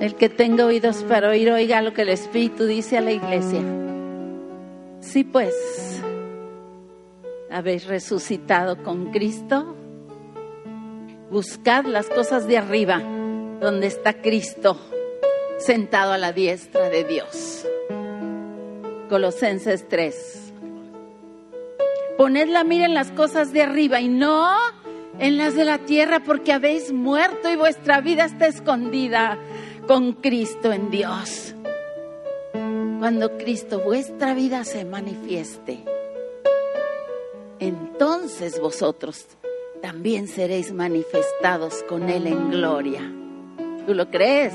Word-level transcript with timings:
El 0.00 0.14
que 0.14 0.30
tenga 0.30 0.64
oídos 0.64 1.02
para 1.02 1.28
oír, 1.28 1.50
oiga 1.50 1.82
lo 1.82 1.92
que 1.92 2.02
el 2.02 2.08
Espíritu 2.08 2.64
dice 2.64 2.96
a 2.96 3.02
la 3.02 3.12
iglesia. 3.12 3.60
Sí, 5.00 5.24
pues, 5.24 5.54
habéis 7.50 7.86
resucitado 7.86 8.82
con 8.82 9.10
Cristo. 9.10 9.76
Buscad 11.30 11.84
las 11.84 12.08
cosas 12.08 12.48
de 12.48 12.56
arriba, 12.56 13.02
donde 13.60 13.88
está 13.88 14.22
Cristo, 14.22 14.78
sentado 15.58 16.14
a 16.14 16.18
la 16.18 16.32
diestra 16.32 16.88
de 16.88 17.04
Dios. 17.04 17.66
Colosenses 19.10 19.86
3. 19.86 20.52
Poned 22.16 22.48
la 22.48 22.64
mira 22.64 22.86
en 22.86 22.94
las 22.94 23.10
cosas 23.10 23.52
de 23.52 23.60
arriba 23.60 24.00
y 24.00 24.08
no 24.08 24.56
en 25.18 25.36
las 25.36 25.54
de 25.54 25.66
la 25.66 25.76
tierra, 25.76 26.20
porque 26.20 26.54
habéis 26.54 26.90
muerto 26.90 27.50
y 27.50 27.56
vuestra 27.56 28.00
vida 28.00 28.24
está 28.24 28.46
escondida 28.46 29.38
con 29.90 30.12
Cristo 30.12 30.72
en 30.72 30.88
Dios. 30.88 31.52
Cuando 33.00 33.36
Cristo 33.38 33.80
vuestra 33.80 34.34
vida 34.34 34.62
se 34.62 34.84
manifieste, 34.84 35.80
entonces 37.58 38.60
vosotros 38.60 39.26
también 39.82 40.28
seréis 40.28 40.72
manifestados 40.72 41.82
con 41.88 42.08
Él 42.08 42.28
en 42.28 42.52
gloria. 42.52 43.00
¿Tú 43.84 43.94
lo 43.94 44.08
crees? 44.12 44.54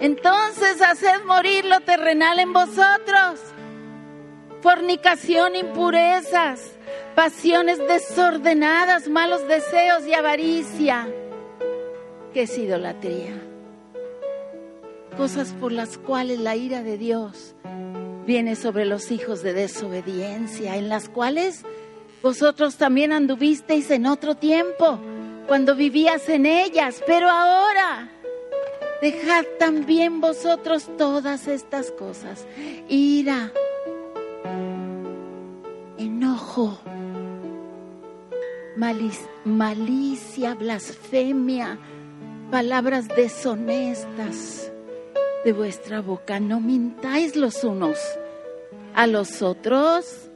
Entonces 0.00 0.80
haced 0.80 1.26
morir 1.26 1.66
lo 1.66 1.80
terrenal 1.80 2.38
en 2.38 2.54
vosotros. 2.54 3.40
Fornicación, 4.62 5.54
impurezas, 5.54 6.62
pasiones 7.14 7.76
desordenadas, 7.76 9.10
malos 9.10 9.46
deseos 9.48 10.06
y 10.06 10.14
avaricia. 10.14 11.06
¿Qué 12.32 12.44
es 12.44 12.56
idolatría? 12.56 13.51
Cosas 15.12 15.54
por 15.60 15.72
las 15.72 15.98
cuales 15.98 16.38
la 16.40 16.56
ira 16.56 16.82
de 16.82 16.98
Dios 16.98 17.54
viene 18.26 18.56
sobre 18.56 18.84
los 18.84 19.10
hijos 19.10 19.42
de 19.42 19.52
desobediencia, 19.52 20.76
en 20.76 20.88
las 20.88 21.08
cuales 21.08 21.64
vosotros 22.22 22.76
también 22.76 23.12
anduvisteis 23.12 23.90
en 23.90 24.06
otro 24.06 24.34
tiempo, 24.36 24.98
cuando 25.46 25.74
vivías 25.74 26.28
en 26.28 26.46
ellas, 26.46 27.02
pero 27.06 27.28
ahora 27.28 28.10
dejad 29.00 29.44
también 29.58 30.20
vosotros 30.20 30.88
todas 30.96 31.48
estas 31.48 31.90
cosas, 31.90 32.46
ira, 32.88 33.52
enojo, 35.98 36.78
malicia, 39.44 40.54
blasfemia, 40.54 41.78
palabras 42.50 43.08
deshonestas 43.08 44.71
de 45.44 45.52
vuestra 45.52 46.00
boca. 46.00 46.40
No 46.40 46.60
mintáis 46.60 47.36
los 47.36 47.64
unos 47.64 47.98
a 48.94 49.06
los 49.06 49.42
otros, 49.42 50.30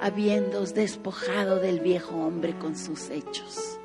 habiéndoos 0.00 0.74
despojado 0.74 1.56
del 1.56 1.80
viejo 1.80 2.16
hombre 2.16 2.54
con 2.58 2.76
sus 2.76 3.10
hechos 3.10 3.78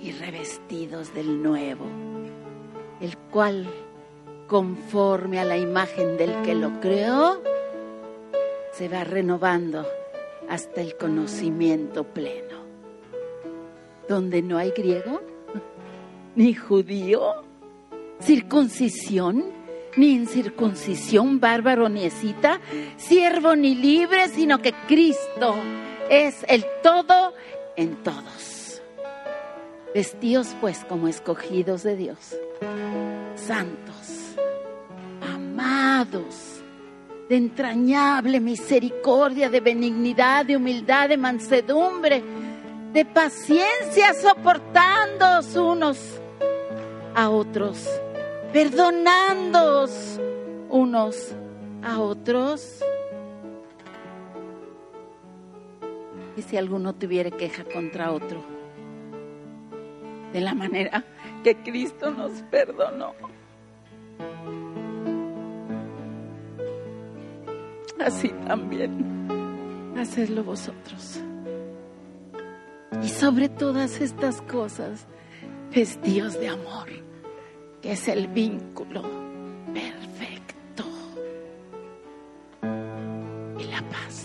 y 0.00 0.12
revestidos 0.12 1.14
del 1.14 1.42
nuevo, 1.42 1.86
el 3.00 3.16
cual, 3.16 3.66
conforme 4.48 5.40
a 5.40 5.44
la 5.44 5.56
imagen 5.56 6.16
del 6.16 6.42
que 6.42 6.54
lo 6.54 6.80
creó, 6.80 7.40
se 8.72 8.88
va 8.88 9.04
renovando 9.04 9.86
hasta 10.48 10.82
el 10.82 10.96
conocimiento 10.96 12.04
pleno, 12.04 12.58
donde 14.08 14.42
no 14.42 14.58
hay 14.58 14.72
griego 14.72 15.22
ni 16.36 16.52
judío 16.52 17.43
circuncisión, 18.24 19.44
ni 19.96 20.12
incircuncisión, 20.12 21.40
bárbaro 21.40 21.88
ni 21.88 22.04
escita, 22.04 22.60
siervo 22.96 23.54
ni 23.54 23.74
libre, 23.74 24.28
sino 24.28 24.60
que 24.60 24.72
Cristo 24.88 25.54
es 26.10 26.44
el 26.48 26.64
todo 26.82 27.34
en 27.76 27.96
todos. 28.02 28.82
Vestíos 29.94 30.56
pues 30.60 30.84
como 30.88 31.06
escogidos 31.06 31.84
de 31.84 31.96
Dios, 31.96 32.36
santos, 33.36 34.36
amados, 35.32 36.62
de 37.28 37.36
entrañable 37.36 38.40
misericordia, 38.40 39.48
de 39.48 39.60
benignidad, 39.60 40.44
de 40.44 40.56
humildad, 40.56 41.08
de 41.08 41.16
mansedumbre, 41.16 42.22
de 42.92 43.04
paciencia, 43.04 44.14
soportándoos 44.14 45.54
unos 45.54 45.98
a 47.14 47.30
otros 47.30 47.88
perdonándoos 48.54 50.20
unos 50.70 51.34
a 51.82 51.98
otros. 51.98 52.80
Y 56.36 56.42
si 56.42 56.56
alguno 56.56 56.94
tuviera 56.94 57.32
queja 57.32 57.64
contra 57.64 58.12
otro, 58.12 58.44
de 60.32 60.40
la 60.40 60.54
manera 60.54 61.04
que 61.42 61.56
Cristo 61.64 62.12
nos 62.12 62.30
perdonó. 62.42 63.14
Así 67.98 68.28
también, 68.46 69.96
hacedlo 69.98 70.44
vosotros. 70.44 71.20
Y 73.02 73.08
sobre 73.08 73.48
todas 73.48 74.00
estas 74.00 74.40
cosas, 74.42 75.08
vestidos 75.72 76.38
de 76.38 76.48
amor 76.50 77.04
que 77.84 77.92
es 77.92 78.08
el 78.08 78.28
vínculo 78.28 79.02
perfecto. 79.74 80.84
Y 83.58 83.64
la 83.64 83.82
paz, 83.90 84.24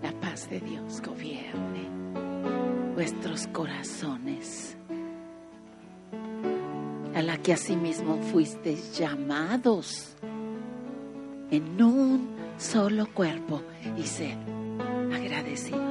la 0.00 0.12
paz 0.20 0.48
de 0.48 0.60
Dios 0.60 1.02
gobierne 1.02 1.88
vuestros 2.94 3.48
corazones, 3.48 4.76
a 7.12 7.22
la 7.22 7.36
que 7.38 7.54
asimismo 7.54 8.18
fuisteis 8.22 8.96
llamados 8.96 10.14
en 11.50 11.82
un 11.82 12.28
solo 12.56 13.12
cuerpo 13.12 13.62
y 13.98 14.04
sed 14.04 14.38
agradecidos. 15.12 15.89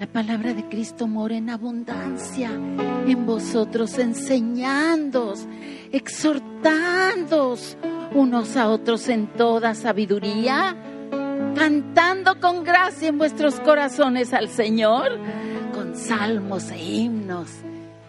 La 0.00 0.06
palabra 0.06 0.54
de 0.54 0.68
Cristo 0.68 1.08
mora 1.08 1.36
en 1.36 1.50
abundancia 1.50 2.50
en 2.50 3.26
vosotros, 3.26 3.98
enseñándoos, 3.98 5.44
exhortándoos 5.90 7.76
unos 8.14 8.56
a 8.56 8.68
otros 8.68 9.08
en 9.08 9.26
toda 9.26 9.74
sabiduría, 9.74 10.76
cantando 11.56 12.38
con 12.40 12.62
gracia 12.62 13.08
en 13.08 13.18
vuestros 13.18 13.58
corazones 13.60 14.32
al 14.32 14.48
Señor, 14.48 15.18
con 15.74 15.96
salmos 15.96 16.70
e 16.70 16.78
himnos 16.78 17.48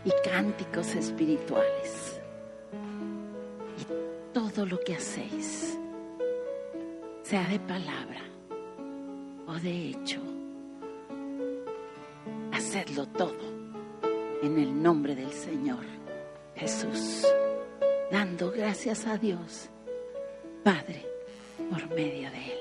y 0.05 0.11
cánticos 0.29 0.93
espirituales. 0.93 2.21
Y 3.79 4.33
todo 4.33 4.65
lo 4.67 4.79
que 4.81 4.93
hacéis, 4.93 5.79
sea 7.23 7.47
de 7.47 7.59
palabra 7.59 8.21
o 9.47 9.53
de 9.55 9.89
hecho, 9.89 10.21
hacedlo 12.59 13.07
todo 13.07 13.39
en 14.43 14.59
el 14.59 14.83
nombre 14.83 15.15
del 15.15 15.31
Señor 15.31 15.85
Jesús, 16.57 17.25
dando 18.11 18.51
gracias 18.51 19.07
a 19.07 19.17
Dios, 19.17 19.69
Padre, 20.61 21.05
por 21.69 21.87
medio 21.95 22.29
de 22.29 22.51
Él. 22.51 22.59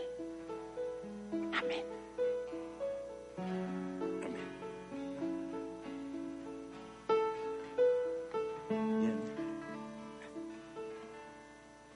Amén. 1.52 1.84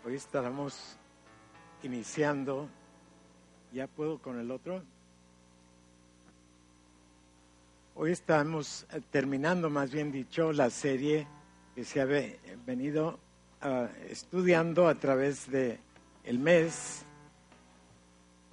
Hoy 0.05 0.15
estaremos 0.17 0.97
iniciando, 1.85 2.69
¿ya 3.73 3.87
puedo 3.87 4.19
con 4.19 4.41
el 4.41 4.51
otro? 4.51 4.83
Hoy 7.95 8.13
estamos 8.13 8.87
eh, 8.91 9.03
terminando, 9.11 9.69
más 9.69 9.93
bien 9.93 10.11
dicho, 10.11 10.51
la 10.51 10.71
serie 10.71 11.27
que 11.75 11.85
se 11.85 12.01
ha 12.01 12.07
venido 12.65 13.19
ah, 13.61 13.89
estudiando 14.09 14.89
a 14.89 14.95
través 14.95 15.51
de 15.51 15.79
el 16.25 16.39
mes 16.39 17.05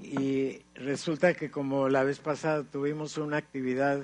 y 0.02 0.62
resulta 0.76 1.34
que 1.36 1.50
como 1.50 1.88
la 1.88 2.04
vez 2.04 2.20
pasada 2.20 2.64
tuvimos 2.64 3.18
una 3.18 3.38
actividad 3.38 4.02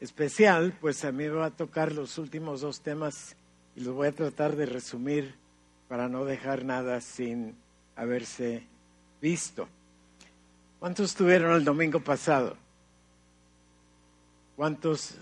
especial, 0.00 0.72
pues 0.80 1.04
a 1.04 1.12
mí 1.12 1.24
me 1.24 1.30
va 1.30 1.46
a 1.46 1.50
tocar 1.50 1.92
los 1.92 2.16
últimos 2.16 2.62
dos 2.62 2.80
temas 2.80 3.36
y 3.76 3.80
los 3.80 3.94
voy 3.94 4.08
a 4.08 4.12
tratar 4.12 4.56
de 4.56 4.64
resumir 4.64 5.34
para 5.86 6.08
no 6.08 6.24
dejar 6.24 6.64
nada 6.64 7.02
sin 7.02 7.56
haberse 7.94 8.66
visto. 9.20 9.68
¿Cuántos 10.80 11.10
estuvieron 11.10 11.54
el 11.56 11.64
domingo 11.64 12.00
pasado? 12.00 12.61
¿Cuántos 14.62 15.16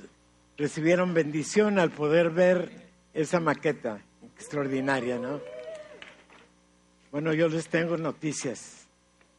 recibieron 0.58 1.14
bendición 1.14 1.78
al 1.78 1.90
poder 1.90 2.28
ver 2.28 2.90
esa 3.14 3.40
maqueta 3.40 4.02
extraordinaria, 4.36 5.18
¿no? 5.18 5.40
Bueno, 7.10 7.32
yo 7.32 7.48
les 7.48 7.66
tengo 7.68 7.96
noticias. 7.96 8.86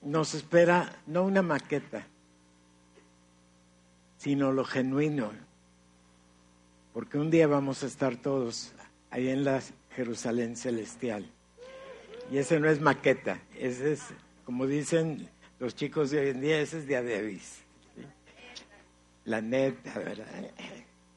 Nos 0.02 0.34
espera 0.34 0.92
no 1.06 1.22
una 1.24 1.44
maqueta, 1.44 2.08
sino 4.18 4.52
lo 4.52 4.66
genuino. 4.66 5.34
Porque 6.96 7.20
un 7.20 7.30
día 7.30 7.46
vamos 7.46 7.84
a 7.84 7.86
estar 7.86 8.16
todos 8.16 8.74
ahí 9.12 9.30
en 9.30 9.44
la 9.44 9.62
Jerusalén 9.96 10.56
celestial. 10.56 11.30
Y 12.32 12.40
ese 12.40 12.60
no 12.60 12.68
es 12.68 12.82
maqueta, 12.82 13.40
ese 13.56 13.94
es, 13.94 14.02
como 14.46 14.66
dicen 14.66 15.30
los 15.60 15.76
chicos 15.76 16.10
de 16.10 16.22
hoy 16.22 16.30
en 16.30 16.42
día, 16.42 16.60
ese 16.60 16.80
es 16.80 16.88
de 16.88 16.96
Davis. 16.96 17.62
La 19.26 19.42
neta, 19.42 20.00
¿verdad? 20.00 20.26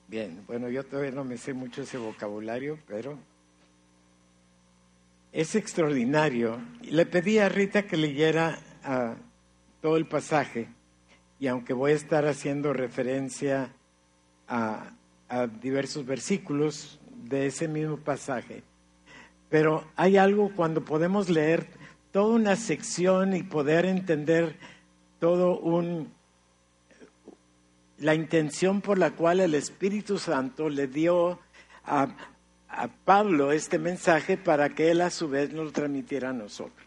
Bien, 0.09 0.45
bueno, 0.47 0.69
yo 0.69 0.85
todavía 0.85 1.11
no 1.11 1.25
me 1.25 1.39
sé 1.39 1.55
mucho 1.55 1.83
ese 1.83 1.97
vocabulario, 1.97 2.79
pero 2.87 3.19
es 5.33 5.55
extraordinario. 5.55 6.61
Le 6.83 7.07
pedí 7.07 7.39
a 7.39 7.49
Rita 7.49 7.87
que 7.87 7.97
leyera 7.97 8.59
uh, 8.87 9.15
todo 9.81 9.97
el 9.97 10.07
pasaje, 10.07 10.69
y 11.41 11.47
aunque 11.47 11.73
voy 11.73 11.93
a 11.93 11.97
estar 11.97 12.27
haciendo 12.27 12.73
referencia 12.73 13.71
a, 14.47 14.93
a 15.29 15.47
diversos 15.47 16.05
versículos 16.05 17.01
de 17.25 17.47
ese 17.47 17.69
mismo 17.69 17.97
pasaje, 17.97 18.63
pero 19.49 19.85
hay 19.97 20.19
algo 20.19 20.53
cuando 20.55 20.85
podemos 20.85 21.31
leer 21.31 21.67
toda 22.13 22.35
una 22.35 22.57
sección 22.57 23.35
y 23.35 23.43
poder 23.43 23.87
entender 23.87 24.57
todo 25.19 25.59
un 25.59 26.13
la 28.05 28.15
intención 28.15 28.83
por 28.83 28.99
la 28.99 29.13
cual 29.13 29.41
el 29.41 29.55
Espíritu 29.55 30.19
Santo 30.19 30.69
le 30.69 30.89
dio 30.89 31.41
a, 31.87 32.15
a 32.69 32.89
Pablo 32.89 33.51
este 33.51 33.79
mensaje 33.79 34.37
para 34.37 34.69
que 34.69 34.91
él 34.91 35.01
a 35.01 35.09
su 35.09 35.27
vez 35.31 35.55
nos 35.55 35.65
lo 35.65 35.73
transmitiera 35.73 36.29
a 36.29 36.33
nosotros. 36.35 36.87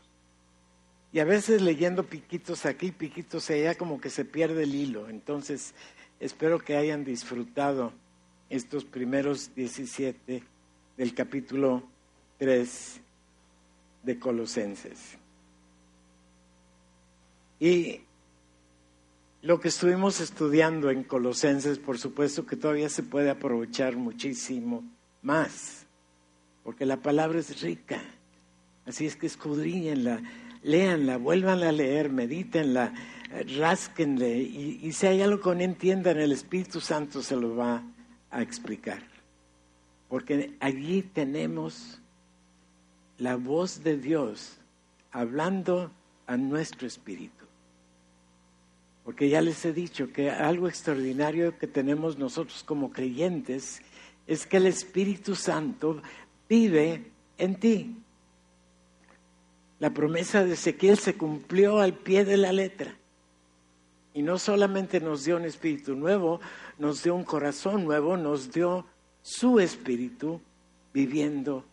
Y 1.12 1.18
a 1.18 1.26
veces 1.26 1.64
leyendo 1.64 2.04
piquitos 2.04 2.68
aquí, 2.68 2.92
piquitos 2.92 3.50
allá, 3.50 3.74
como 3.74 4.00
que 4.00 4.12
se 4.12 4.26
pierde 4.26 4.62
el 4.62 4.76
hilo. 4.76 5.10
Entonces, 5.10 5.74
espero 6.20 6.60
que 6.60 6.78
hayan 6.78 7.04
disfrutado 7.04 7.94
estos 8.52 8.86
primeros 8.86 9.56
17 9.56 10.44
del 10.98 11.16
capítulo 11.16 11.82
3 12.38 13.02
de 14.04 14.20
Colosenses. 14.20 15.18
Y 17.60 18.02
lo 19.42 19.60
que 19.60 19.68
estuvimos 19.68 20.20
estudiando 20.20 20.90
en 20.90 21.04
Colosenses, 21.04 21.80
por 21.80 22.00
supuesto 22.00 22.46
que 22.46 22.56
todavía 22.56 22.90
se 22.90 23.04
puede 23.04 23.30
aprovechar 23.30 23.96
muchísimo 23.96 24.84
más, 25.22 25.86
porque 26.64 26.86
la 26.86 26.98
palabra 26.98 27.40
es 27.40 27.62
rica. 27.62 28.02
Así 28.86 29.06
es 29.06 29.16
que 29.16 29.28
escudriñenla, 29.28 30.22
léanla, 30.64 31.18
vuelvan 31.18 31.62
a 31.64 31.72
leer, 31.72 32.10
medítenla, 32.10 32.94
rásquenle 33.58 34.40
y, 34.40 34.80
y 34.82 34.92
si 34.94 35.08
hay 35.08 35.22
algo 35.22 35.42
que 35.42 35.56
no 35.56 35.62
entiendan, 35.62 36.18
el 36.18 36.32
Espíritu 36.32 36.80
Santo 36.80 37.22
se 37.22 37.36
lo 37.36 37.56
va 37.56 37.84
a 38.32 38.42
explicar. 38.42 39.04
Porque 40.10 40.56
allí 40.60 41.02
tenemos 41.02 42.02
la 43.18 43.36
voz 43.36 43.84
de 43.84 43.98
Dios 43.98 44.58
hablando 45.12 45.92
a 46.28 46.38
nuestro 46.38 46.88
espíritu. 46.88 47.46
Porque 49.08 49.30
ya 49.30 49.40
les 49.40 49.64
he 49.64 49.72
dicho 49.72 50.12
que 50.12 50.30
algo 50.30 50.68
extraordinario 50.68 51.58
que 51.58 51.66
tenemos 51.66 52.18
nosotros 52.18 52.62
como 52.62 52.92
creyentes 52.92 53.82
es 54.28 54.46
que 54.46 54.58
el 54.58 54.68
Espíritu 54.68 55.34
Santo 55.34 56.02
vive 56.50 57.10
en 57.38 57.56
ti. 57.56 57.96
La 59.80 59.92
promesa 59.92 60.44
de 60.44 60.56
Ezequiel 60.56 60.98
se 60.98 61.16
cumplió 61.16 61.80
al 61.80 61.94
pie 61.94 62.26
de 62.26 62.36
la 62.36 62.52
letra. 62.52 62.98
Y 64.14 64.24
no 64.24 64.38
solamente 64.38 65.00
nos 65.00 65.24
dio 65.24 65.38
un 65.38 65.46
espíritu 65.46 65.96
nuevo, 65.96 66.42
nos 66.78 67.02
dio 67.02 67.16
un 67.16 67.24
corazón 67.24 67.86
nuevo, 67.86 68.18
nos 68.18 68.52
dio 68.52 68.86
su 69.22 69.62
espíritu 69.62 70.42
viviendo 70.94 71.64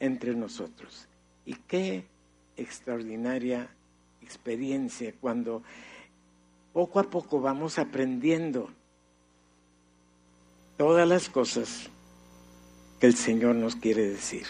entre 0.00 0.34
nosotros. 0.34 1.06
Y 1.44 1.52
qué 1.68 2.06
extraordinaria 2.56 3.68
experiencia 4.22 5.12
cuando 5.20 5.62
poco 6.76 7.00
a 7.00 7.04
poco 7.04 7.40
vamos 7.40 7.78
aprendiendo 7.78 8.68
todas 10.76 11.08
las 11.08 11.30
cosas 11.30 11.88
que 13.00 13.06
el 13.06 13.16
Señor 13.16 13.54
nos 13.54 13.76
quiere 13.76 14.06
decir. 14.06 14.44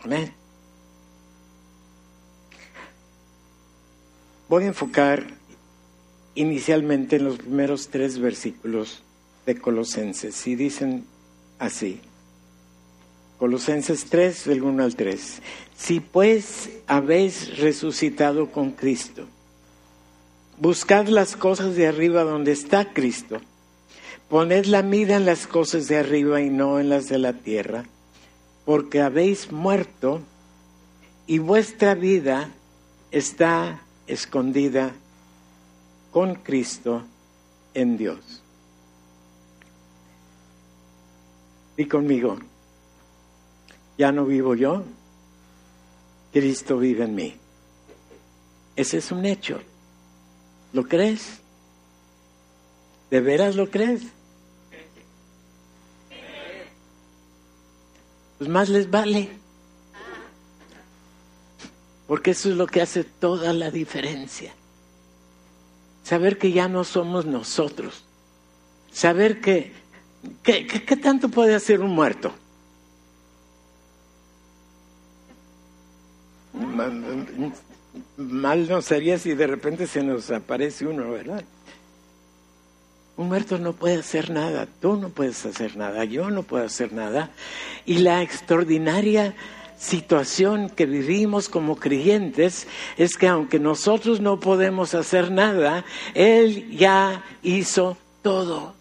Amén. 0.00 0.32
Voy 4.48 4.64
a 4.64 4.68
enfocar 4.68 5.26
inicialmente 6.34 7.16
en 7.16 7.24
los 7.24 7.36
primeros 7.36 7.88
tres 7.88 8.18
versículos 8.18 9.02
de 9.44 9.60
Colosenses 9.60 10.46
y 10.46 10.56
dicen 10.56 11.04
así. 11.58 12.00
Colosenses 13.38 14.06
3, 14.06 14.46
del 14.46 14.62
1 14.62 14.82
al 14.82 14.96
3. 14.96 15.42
Si 15.76 16.00
pues 16.00 16.70
habéis 16.86 17.58
resucitado 17.58 18.50
con 18.50 18.70
Cristo, 18.70 19.28
Buscad 20.60 21.06
las 21.06 21.36
cosas 21.36 21.76
de 21.76 21.86
arriba 21.86 22.24
donde 22.24 22.50
está 22.50 22.92
Cristo. 22.92 23.40
Poned 24.28 24.64
la 24.66 24.82
mira 24.82 25.14
en 25.14 25.24
las 25.24 25.46
cosas 25.46 25.86
de 25.86 25.98
arriba 25.98 26.40
y 26.40 26.50
no 26.50 26.80
en 26.80 26.88
las 26.88 27.08
de 27.08 27.18
la 27.18 27.32
tierra, 27.32 27.84
porque 28.64 29.00
habéis 29.00 29.52
muerto 29.52 30.20
y 31.28 31.38
vuestra 31.38 31.94
vida 31.94 32.50
está 33.12 33.82
escondida 34.08 34.92
con 36.10 36.34
Cristo 36.34 37.04
en 37.72 37.96
Dios. 37.96 38.42
Y 41.76 41.84
conmigo, 41.84 42.36
ya 43.96 44.10
no 44.10 44.24
vivo 44.24 44.56
yo, 44.56 44.82
Cristo 46.32 46.78
vive 46.78 47.04
en 47.04 47.14
mí. 47.14 47.36
Ese 48.74 48.98
es 48.98 49.12
un 49.12 49.24
hecho. 49.24 49.60
¿Lo 50.72 50.84
crees? 50.86 51.38
¿De 53.10 53.20
veras 53.20 53.56
lo 53.56 53.70
crees? 53.70 54.02
Pues 58.38 58.50
más 58.50 58.68
les 58.68 58.90
vale. 58.90 59.30
Porque 62.06 62.30
eso 62.30 62.50
es 62.50 62.56
lo 62.56 62.66
que 62.66 62.80
hace 62.80 63.04
toda 63.04 63.52
la 63.52 63.70
diferencia. 63.70 64.52
Saber 66.04 66.38
que 66.38 66.52
ya 66.52 66.68
no 66.68 66.84
somos 66.84 67.26
nosotros. 67.26 68.04
Saber 68.92 69.40
que, 69.40 69.72
¿qué 70.42 70.96
tanto 71.02 71.28
puede 71.28 71.54
hacer 71.54 71.80
un 71.80 71.90
muerto? 71.90 72.32
Mal 78.18 78.68
no 78.68 78.82
sería 78.82 79.16
si 79.18 79.34
de 79.34 79.46
repente 79.46 79.86
se 79.86 80.02
nos 80.02 80.30
aparece 80.30 80.86
uno, 80.86 81.10
¿verdad? 81.10 81.44
Un 83.16 83.28
muerto 83.28 83.58
no 83.58 83.72
puede 83.72 83.96
hacer 83.96 84.30
nada, 84.30 84.66
tú 84.80 84.96
no 84.96 85.08
puedes 85.08 85.44
hacer 85.46 85.76
nada, 85.76 86.04
yo 86.04 86.30
no 86.30 86.42
puedo 86.42 86.64
hacer 86.64 86.92
nada. 86.92 87.30
Y 87.86 87.98
la 87.98 88.22
extraordinaria 88.22 89.34
situación 89.78 90.68
que 90.70 90.86
vivimos 90.86 91.48
como 91.48 91.76
creyentes 91.76 92.66
es 92.96 93.16
que 93.16 93.28
aunque 93.28 93.60
nosotros 93.60 94.20
no 94.20 94.40
podemos 94.40 94.94
hacer 94.94 95.30
nada, 95.30 95.84
Él 96.14 96.76
ya 96.76 97.24
hizo 97.42 97.96
todo. 98.22 98.74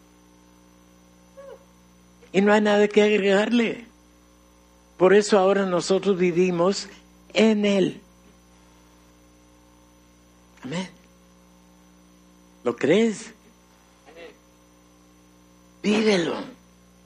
Y 2.33 2.41
no 2.41 2.53
hay 2.53 2.61
nada 2.61 2.87
que 2.87 3.03
agregarle. 3.03 3.85
Por 4.97 5.13
eso 5.13 5.37
ahora 5.37 5.65
nosotros 5.65 6.17
vivimos 6.17 6.89
en 7.33 7.65
Él. 7.65 8.01
Amén. 10.67 10.89
¿Lo 12.65 12.75
crees? 12.75 13.33
Vívelo, 15.81 16.35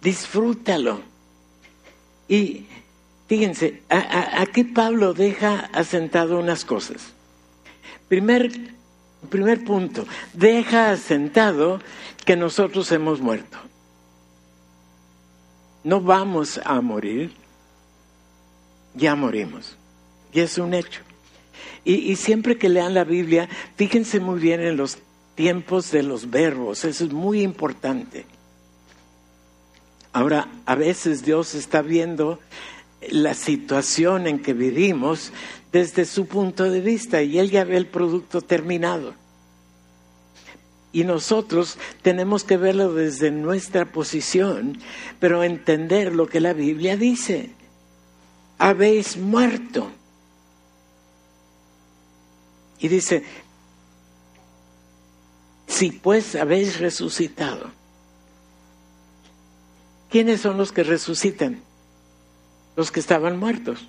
disfrútalo. 0.01 1.01
Y 2.27 2.65
fíjense, 3.27 3.83
aquí 3.87 4.63
Pablo 4.63 5.13
deja 5.13 5.69
asentado 5.73 6.39
unas 6.39 6.65
cosas. 6.65 7.13
Primer, 8.07 8.51
primer 9.29 9.63
punto, 9.63 10.07
deja 10.33 10.89
asentado 10.89 11.81
que 12.25 12.35
nosotros 12.35 12.91
hemos 12.91 13.21
muerto. 13.21 13.59
No 15.83 16.01
vamos 16.01 16.59
a 16.65 16.81
morir, 16.81 17.31
ya 18.95 19.13
morimos. 19.13 19.75
Y 20.33 20.39
es 20.39 20.57
un 20.57 20.73
hecho. 20.73 21.10
Y, 21.83 22.15
siempre 22.15 22.57
que 22.57 22.69
lean 22.69 22.93
la 22.93 23.03
Biblia, 23.03 23.49
fíjense 23.75 24.19
muy 24.19 24.39
bien 24.39 24.61
en 24.61 24.77
los 24.77 24.99
tiempos 25.35 25.91
de 25.91 26.03
los 26.03 26.29
verbos, 26.29 26.85
eso 26.85 27.05
es 27.05 27.11
muy 27.11 27.41
importante. 27.41 28.25
Ahora, 30.13 30.47
a 30.65 30.75
veces 30.75 31.23
Dios 31.23 31.55
está 31.55 31.81
viendo 31.81 32.39
la 33.09 33.33
situación 33.33 34.27
en 34.27 34.39
que 34.39 34.53
vivimos 34.53 35.31
desde 35.71 36.05
su 36.05 36.27
punto 36.27 36.69
de 36.69 36.81
vista 36.81 37.23
y 37.23 37.39
Él 37.39 37.49
ya 37.49 37.63
ve 37.63 37.77
el 37.77 37.87
producto 37.87 38.41
terminado. 38.41 39.15
Y 40.93 41.05
nosotros 41.05 41.77
tenemos 42.01 42.43
que 42.43 42.57
verlo 42.57 42.93
desde 42.93 43.31
nuestra 43.31 43.85
posición, 43.85 44.77
pero 45.19 45.43
entender 45.43 46.13
lo 46.13 46.27
que 46.27 46.41
la 46.41 46.53
Biblia 46.53 46.97
dice. 46.97 47.51
Habéis 48.57 49.15
muerto. 49.17 49.89
Y 52.81 52.87
dice, 52.87 53.23
si 55.67 55.91
pues 55.91 56.35
habéis 56.35 56.79
resucitado, 56.79 57.69
¿quiénes 60.09 60.41
son 60.41 60.57
los 60.57 60.71
que 60.71 60.83
resucitan? 60.83 61.61
Los 62.75 62.91
que 62.91 62.99
estaban 62.99 63.37
muertos. 63.37 63.87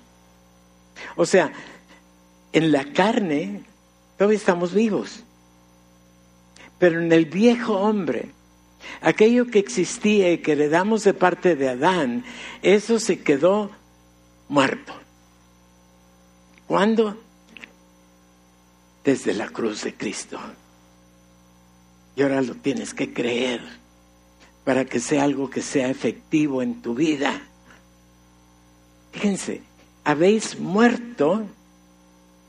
O 1.15 1.25
sea, 1.25 1.51
en 2.51 2.71
la 2.71 2.93
carne 2.93 3.63
todavía 4.17 4.37
estamos 4.37 4.73
vivos, 4.73 5.23
pero 6.77 7.01
en 7.01 7.11
el 7.11 7.25
viejo 7.25 7.73
hombre, 7.79 8.29
aquello 9.01 9.47
que 9.47 9.57
existía 9.57 10.31
y 10.31 10.37
que 10.37 10.51
heredamos 10.51 11.03
de 11.03 11.15
parte 11.15 11.55
de 11.55 11.69
Adán, 11.69 12.23
eso 12.61 12.99
se 12.99 13.23
quedó 13.23 13.71
muerto. 14.49 14.93
¿Cuándo? 16.67 17.22
Desde 19.03 19.33
la 19.33 19.49
cruz 19.49 19.83
de 19.83 19.95
Cristo. 19.95 20.39
Y 22.15 22.21
ahora 22.21 22.41
lo 22.41 22.55
tienes 22.55 22.93
que 22.93 23.13
creer 23.13 23.61
para 24.63 24.85
que 24.85 24.99
sea 24.99 25.23
algo 25.23 25.49
que 25.49 25.61
sea 25.61 25.89
efectivo 25.89 26.61
en 26.61 26.81
tu 26.81 26.93
vida. 26.93 27.41
Fíjense, 29.11 29.61
habéis 30.03 30.59
muerto, 30.59 31.45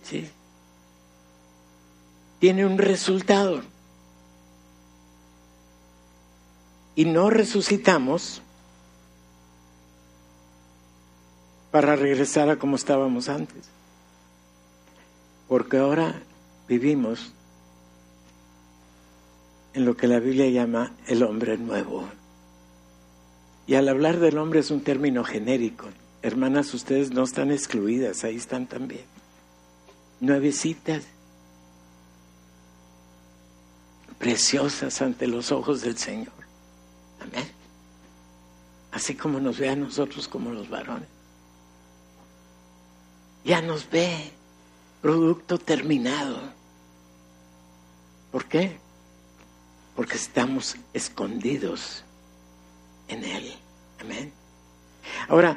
¿sí? 0.02 0.30
Tiene 2.38 2.66
un 2.66 2.78
resultado. 2.78 3.62
Y 6.96 7.06
no 7.06 7.30
resucitamos 7.30 8.40
para 11.73 11.96
regresar 11.96 12.49
a 12.49 12.56
como 12.56 12.76
estábamos 12.76 13.28
antes. 13.28 13.64
Porque 15.49 15.78
ahora 15.78 16.23
vivimos 16.68 17.33
en 19.75 19.85
lo 19.85 19.97
que 19.97 20.06
la 20.06 20.21
Biblia 20.21 20.49
llama 20.49 20.92
el 21.06 21.23
hombre 21.23 21.59
nuevo. 21.59 22.09
Y 23.66 23.75
al 23.75 23.88
hablar 23.88 24.21
del 24.21 24.38
hombre 24.38 24.61
es 24.61 24.71
un 24.71 24.83
término 24.83 25.25
genérico. 25.25 25.88
Hermanas, 26.23 26.73
ustedes 26.73 27.11
no 27.11 27.25
están 27.25 27.50
excluidas, 27.50 28.25
ahí 28.25 28.37
están 28.37 28.66
también. 28.66 29.04
Nuevecitas, 30.21 31.04
preciosas 34.18 35.02
ante 35.02 35.26
los 35.26 35.52
ojos 35.52 35.83
del 35.83 35.99
Señor. 35.99 36.33
Amén. 37.21 37.49
Así 38.92 39.14
como 39.16 39.40
nos 39.40 39.59
ve 39.59 39.68
a 39.68 39.76
nosotros 39.76 40.28
como 40.28 40.50
los 40.50 40.68
varones. 40.71 41.09
Ya 43.44 43.61
nos 43.61 43.90
ve 43.90 44.30
producto 45.02 45.59
terminado. 45.59 46.53
¿Por 48.34 48.46
qué? 48.46 48.84
porque 49.94 50.16
estamos 50.16 50.76
escondidos 50.92 52.04
en 53.08 53.24
Él. 53.24 53.52
Amén. 54.00 54.32
Ahora, 55.28 55.56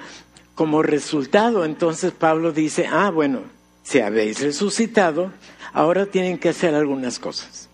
como 0.55 0.83
resultado, 0.83 1.65
entonces 1.65 2.11
Pablo 2.11 2.51
dice, 2.51 2.87
ah, 2.87 3.09
bueno, 3.09 3.41
si 3.83 3.99
habéis 3.99 4.41
resucitado, 4.41 5.31
ahora 5.73 6.05
tienen 6.05 6.37
que 6.37 6.49
hacer 6.49 6.75
algunas 6.75 7.19
cosas. 7.19 7.67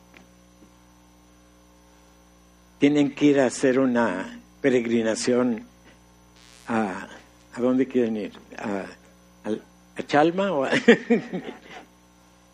Tienen 2.79 3.13
que 3.13 3.25
ir 3.25 3.39
a 3.39 3.47
hacer 3.47 3.79
una 3.79 4.39
peregrinación 4.61 5.65
a... 6.67 7.09
¿A 7.55 7.61
dónde 7.61 7.87
quieren 7.87 8.17
ir? 8.17 8.31
¿A, 8.57 8.85
a, 9.97 10.03
Chalma? 10.07 10.51
O 10.53 10.65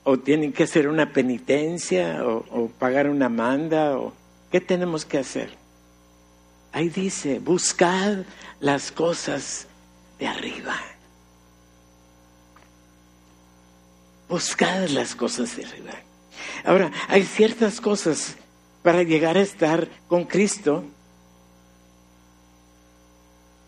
o 0.10 0.18
tienen 0.18 0.52
que 0.52 0.64
hacer 0.64 0.88
una 0.88 1.14
penitencia 1.14 2.26
o, 2.26 2.68
pagar 2.80 3.08
una 3.08 3.30
manda 3.30 3.96
o 3.96 4.12
qué 4.52 4.60
tenemos 4.60 5.06
que 5.06 5.20
hacer. 5.20 5.56
Ahí 6.72 6.90
dice, 6.90 7.38
buscad 7.38 8.24
las 8.60 8.92
cosas 8.92 9.68
de 10.18 10.26
arriba. 10.26 10.76
Buscad 14.28 14.88
las 14.88 15.14
cosas 15.14 15.56
de 15.56 15.66
arriba. 15.66 15.94
Ahora, 16.66 16.92
hay 17.08 17.22
ciertas 17.22 17.80
cosas 17.80 18.36
para 18.82 19.04
llegar 19.04 19.38
a 19.38 19.42
estar 19.42 19.88
con 20.08 20.26
Cristo 20.26 20.86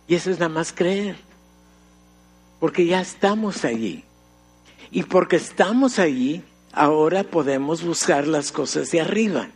y 0.07 0.15
eso 0.15 0.31
es 0.31 0.39
nada 0.39 0.50
más 0.50 0.74
creer, 0.74 1.17
porque 2.60 2.88
ya 2.88 3.00
estamos 3.00 3.63
allí. 3.63 4.03
Y 4.91 5.03
porque 5.03 5.38
estamos 5.38 6.00
allí, 6.00 6.43
ahora 6.74 7.24
podemos 7.24 7.83
buscar 7.83 8.27
las 8.27 8.51
cosas 8.51 8.91
de 8.91 9.01
arriba. 9.01 9.50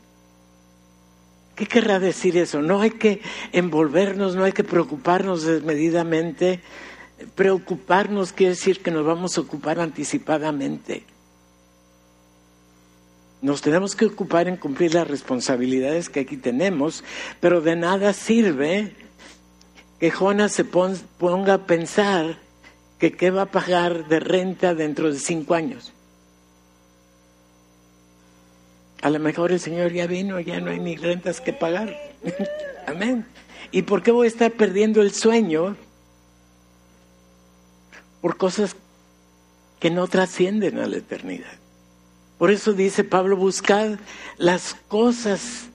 ¿Qué 1.55 1.65
querrá 1.65 1.99
decir 1.99 2.37
eso? 2.37 2.61
No 2.61 2.81
hay 2.81 2.91
que 2.91 3.21
envolvernos, 3.51 4.35
no 4.35 4.43
hay 4.43 4.51
que 4.51 4.63
preocuparnos 4.63 5.43
desmedidamente. 5.43 6.61
Preocuparnos 7.35 8.33
quiere 8.33 8.51
decir 8.51 8.81
que 8.81 8.91
nos 8.91 9.05
vamos 9.05 9.37
a 9.37 9.41
ocupar 9.41 9.79
anticipadamente. 9.79 11.03
Nos 13.41 13.61
tenemos 13.61 13.95
que 13.95 14.05
ocupar 14.05 14.47
en 14.47 14.57
cumplir 14.57 14.93
las 14.93 15.07
responsabilidades 15.07 16.09
que 16.09 16.21
aquí 16.21 16.35
tenemos, 16.35 17.03
pero 17.39 17.61
de 17.61 17.75
nada 17.75 18.11
sirve 18.11 18.93
que 19.99 20.11
Jonas 20.11 20.51
se 20.51 20.65
ponga 20.65 21.53
a 21.53 21.65
pensar 21.65 22.37
que 22.99 23.11
qué 23.11 23.31
va 23.31 23.43
a 23.43 23.51
pagar 23.51 24.07
de 24.07 24.19
renta 24.19 24.73
dentro 24.73 25.11
de 25.11 25.19
cinco 25.19 25.53
años. 25.53 25.91
A 29.01 29.09
lo 29.09 29.19
mejor 29.19 29.51
el 29.51 29.59
Señor 29.59 29.91
ya 29.91 30.07
vino, 30.07 30.39
ya 30.39 30.59
no 30.59 30.71
hay 30.71 30.79
ni 30.79 30.95
rentas 30.95 31.41
que 31.41 31.53
pagar. 31.53 31.95
Amén. 32.87 33.25
¿Y 33.71 33.83
por 33.83 34.01
qué 34.01 34.11
voy 34.11 34.25
a 34.25 34.29
estar 34.29 34.51
perdiendo 34.51 35.01
el 35.01 35.11
sueño 35.11 35.75
por 38.21 38.37
cosas 38.37 38.75
que 39.79 39.91
no 39.91 40.07
trascienden 40.07 40.79
a 40.79 40.87
la 40.87 40.97
eternidad? 40.97 41.53
Por 42.37 42.51
eso 42.51 42.73
dice 42.73 43.03
Pablo, 43.03 43.37
buscad 43.37 43.99
las 44.37 44.75
cosas 44.87 45.67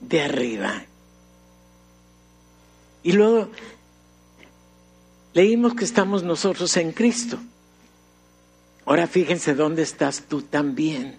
de 0.00 0.22
arriba. 0.22 0.84
Y 3.02 3.12
luego 3.12 3.48
Leímos 5.34 5.74
que 5.74 5.84
estamos 5.84 6.22
nosotros 6.22 6.76
en 6.76 6.92
Cristo. 6.92 7.38
Ahora 8.86 9.08
fíjense 9.08 9.54
dónde 9.54 9.82
estás 9.82 10.22
tú 10.28 10.42
también. 10.42 11.16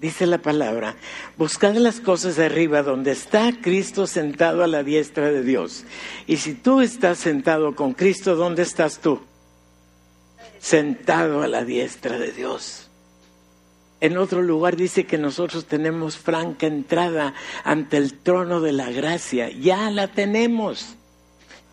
Dice 0.00 0.26
la 0.26 0.38
palabra, 0.38 0.96
buscad 1.36 1.76
las 1.76 2.00
cosas 2.00 2.34
de 2.34 2.46
arriba 2.46 2.82
donde 2.82 3.12
está 3.12 3.52
Cristo 3.60 4.08
sentado 4.08 4.64
a 4.64 4.66
la 4.66 4.82
diestra 4.82 5.30
de 5.30 5.44
Dios. 5.44 5.84
Y 6.26 6.38
si 6.38 6.54
tú 6.54 6.80
estás 6.80 7.18
sentado 7.18 7.76
con 7.76 7.92
Cristo, 7.92 8.34
¿dónde 8.34 8.62
estás 8.62 8.98
tú? 8.98 9.20
Sentado 10.58 11.42
a 11.42 11.46
la 11.46 11.64
diestra 11.64 12.18
de 12.18 12.32
Dios. 12.32 12.88
En 14.00 14.16
otro 14.16 14.42
lugar 14.42 14.76
dice 14.76 15.04
que 15.04 15.18
nosotros 15.18 15.66
tenemos 15.66 16.16
franca 16.16 16.66
entrada 16.66 17.34
ante 17.62 17.98
el 17.98 18.14
trono 18.14 18.60
de 18.60 18.72
la 18.72 18.90
gracia. 18.90 19.50
Ya 19.50 19.90
la 19.90 20.08
tenemos. 20.08 20.96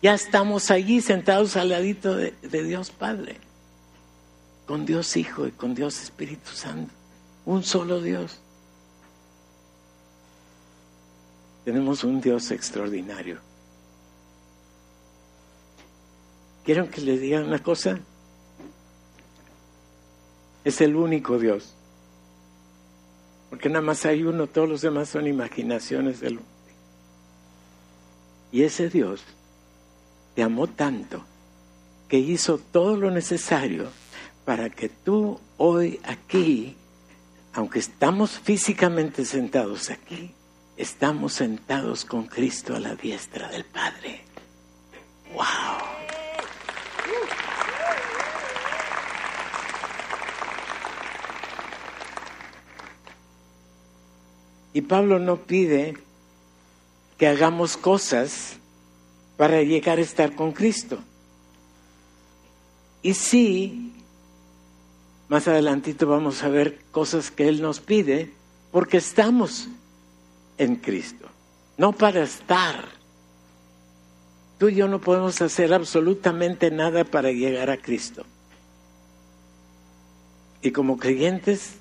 Ya 0.02 0.14
estamos 0.14 0.70
allí 0.70 1.02
sentados 1.02 1.56
al 1.56 1.68
ladito 1.68 2.16
de, 2.16 2.32
Dios 2.40 2.90
Padre, 2.90 3.36
con 4.66 4.86
Dios 4.86 5.14
Hijo 5.16 5.46
y 5.46 5.52
con 5.52 5.74
Dios 5.74 6.02
Espíritu 6.02 6.50
Santo. 6.52 6.92
Un 7.44 7.62
solo 7.62 8.00
Dios. 8.00 8.38
Tenemos 11.66 12.02
un 12.02 12.20
Dios 12.22 12.50
extraordinario. 12.50 13.40
¿Quieren 16.64 16.88
que 16.88 17.02
les 17.02 17.20
diga 17.20 17.40
una 17.40 17.62
cosa? 17.62 17.98
Es 20.64 20.80
el 20.80 20.96
único 20.96 21.38
Dios. 21.38 21.74
Porque 23.50 23.68
nada 23.68 23.82
más 23.82 24.06
hay 24.06 24.22
uno, 24.22 24.46
todos 24.46 24.68
los 24.68 24.80
demás 24.80 25.10
son 25.10 25.26
imaginaciones 25.26 26.20
del 26.20 26.38
hombre. 26.38 26.46
Y 28.52 28.62
ese 28.62 28.88
Dios 28.88 29.22
te 30.34 30.42
amó 30.42 30.66
tanto 30.66 31.24
que 32.08 32.18
hizo 32.18 32.58
todo 32.58 32.96
lo 32.96 33.10
necesario 33.10 33.90
para 34.44 34.70
que 34.70 34.88
tú 34.88 35.40
hoy 35.58 36.00
aquí, 36.04 36.76
aunque 37.52 37.78
estamos 37.78 38.38
físicamente 38.38 39.24
sentados 39.24 39.90
aquí, 39.90 40.34
estamos 40.76 41.34
sentados 41.34 42.04
con 42.04 42.26
Cristo 42.26 42.74
a 42.74 42.80
la 42.80 42.94
diestra 42.94 43.48
del 43.48 43.64
Padre. 43.64 44.24
¡Wow! 45.34 46.00
Y 54.72 54.82
Pablo 54.82 55.18
no 55.18 55.36
pide 55.36 55.96
que 57.18 57.26
hagamos 57.26 57.76
cosas 57.76 58.59
para 59.40 59.62
llegar 59.62 59.96
a 59.96 60.02
estar 60.02 60.34
con 60.34 60.52
Cristo. 60.52 60.98
Y 63.00 63.14
sí, 63.14 63.90
más 65.30 65.48
adelantito 65.48 66.06
vamos 66.06 66.42
a 66.42 66.50
ver 66.50 66.78
cosas 66.90 67.30
que 67.30 67.48
Él 67.48 67.62
nos 67.62 67.80
pide 67.80 68.30
porque 68.70 68.98
estamos 68.98 69.66
en 70.58 70.76
Cristo, 70.76 71.26
no 71.78 71.92
para 71.92 72.22
estar. 72.22 72.84
Tú 74.58 74.68
y 74.68 74.74
yo 74.74 74.88
no 74.88 75.00
podemos 75.00 75.40
hacer 75.40 75.72
absolutamente 75.72 76.70
nada 76.70 77.04
para 77.04 77.32
llegar 77.32 77.70
a 77.70 77.78
Cristo. 77.78 78.26
Y 80.60 80.70
como 80.70 80.98
creyentes, 80.98 81.76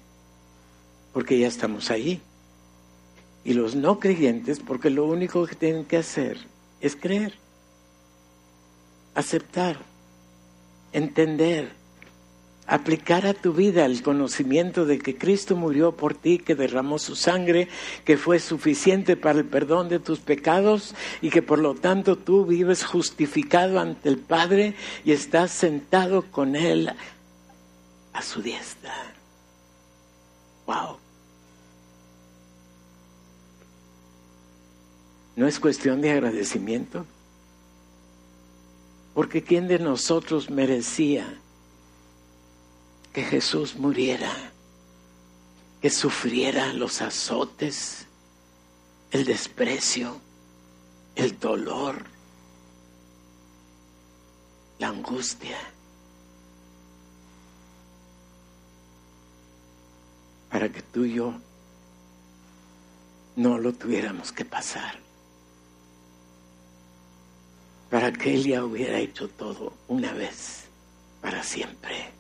porque 1.11 1.37
ya 1.37 1.49
estamos 1.49 1.91
allí. 1.91 2.21
Y 3.43 3.51
los 3.51 3.75
no 3.75 3.99
creyentes, 3.99 4.61
porque 4.61 4.89
lo 4.89 5.03
único 5.03 5.45
que 5.45 5.55
tienen 5.55 5.83
que 5.83 5.97
hacer 5.97 6.37
es 6.79 6.95
creer, 6.95 7.33
aceptar, 9.19 9.77
entender, 10.91 11.71
aplicar 12.65 13.25
a 13.25 13.33
tu 13.33 13.53
vida 13.53 13.85
el 13.85 14.01
conocimiento 14.01 14.85
de 14.85 14.99
que 14.99 15.17
Cristo 15.17 15.55
murió 15.55 15.91
por 15.91 16.13
ti, 16.13 16.37
que 16.37 16.55
derramó 16.55 16.99
su 16.99 17.15
sangre, 17.15 17.67
que 18.05 18.17
fue 18.17 18.39
suficiente 18.39 19.17
para 19.17 19.39
el 19.39 19.45
perdón 19.45 19.89
de 19.89 19.99
tus 19.99 20.19
pecados 20.19 20.95
y 21.21 21.29
que 21.29 21.41
por 21.41 21.59
lo 21.59 21.75
tanto 21.75 22.15
tú 22.17 22.45
vives 22.45 22.85
justificado 22.85 23.79
ante 23.79 24.09
el 24.09 24.17
Padre 24.17 24.75
y 25.03 25.11
estás 25.11 25.51
sentado 25.51 26.23
con 26.31 26.55
Él 26.55 26.91
a 28.13 28.21
su 28.21 28.41
diestra. 28.41 28.93
Wow. 30.65 30.97
¿No 35.35 35.47
es 35.47 35.59
cuestión 35.59 36.01
de 36.01 36.11
agradecimiento? 36.11 37.05
Porque 39.13 39.43
¿quién 39.43 39.67
de 39.67 39.79
nosotros 39.79 40.49
merecía 40.49 41.39
que 43.13 43.23
Jesús 43.23 43.75
muriera, 43.75 44.31
que 45.81 45.89
sufriera 45.89 46.73
los 46.73 47.01
azotes, 47.01 48.05
el 49.11 49.25
desprecio, 49.25 50.19
el 51.15 51.39
dolor, 51.39 52.05
la 54.77 54.89
angustia? 54.89 55.57
Para 60.49 60.71
que 60.71 60.81
tú 60.81 61.05
y 61.05 61.15
yo 61.15 61.33
no 63.35 63.57
lo 63.57 63.73
tuviéramos 63.73 64.31
que 64.31 64.45
pasar 64.45 65.08
para 67.89 68.11
que 68.11 68.35
Él 68.35 68.45
ya 68.45 68.63
hubiera 68.63 68.99
hecho 68.99 69.27
todo 69.27 69.73
una 69.87 70.13
vez, 70.13 70.65
para 71.21 71.43
siempre. 71.43 72.11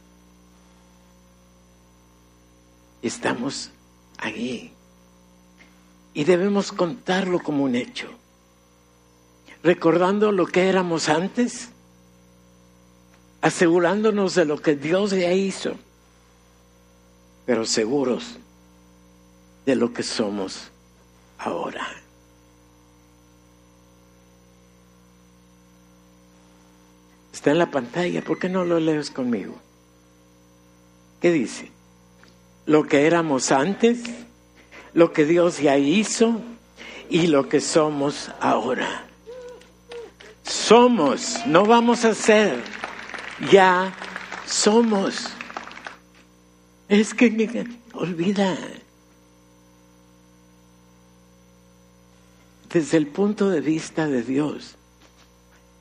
Estamos 3.01 3.71
allí 4.17 4.71
y 6.13 6.23
debemos 6.23 6.71
contarlo 6.71 7.39
como 7.39 7.63
un 7.63 7.75
hecho, 7.75 8.09
recordando 9.63 10.31
lo 10.31 10.47
que 10.47 10.67
éramos 10.67 11.07
antes, 11.07 11.69
asegurándonos 13.41 14.35
de 14.35 14.45
lo 14.45 14.61
que 14.61 14.75
Dios 14.75 15.11
ya 15.11 15.31
hizo, 15.31 15.75
pero 17.45 17.65
seguros 17.65 18.37
de 19.65 19.75
lo 19.75 19.93
que 19.93 20.03
somos 20.03 20.71
ahora. 21.37 21.87
Está 27.39 27.51
en 27.51 27.59
la 27.59 27.71
pantalla, 27.71 28.21
¿por 28.21 28.37
qué 28.37 28.49
no 28.49 28.65
lo 28.65 28.81
lees 28.81 29.11
conmigo? 29.11 29.55
¿Qué 31.21 31.31
dice? 31.31 31.71
Lo 32.65 32.83
que 32.83 33.07
éramos 33.07 33.53
antes, 33.53 34.01
lo 34.93 35.13
que 35.13 35.23
Dios 35.23 35.59
ya 35.59 35.77
hizo 35.77 36.41
y 37.09 37.27
lo 37.27 37.47
que 37.47 37.61
somos 37.61 38.29
ahora. 38.41 39.05
Somos, 40.43 41.37
no 41.45 41.63
vamos 41.63 42.03
a 42.03 42.13
ser, 42.13 42.61
ya 43.49 43.95
somos. 44.45 45.29
Es 46.89 47.13
que 47.13 47.65
olvida. 47.93 48.57
Desde 52.69 52.97
el 52.97 53.07
punto 53.07 53.49
de 53.49 53.61
vista 53.61 54.07
de 54.07 54.23
Dios, 54.23 54.75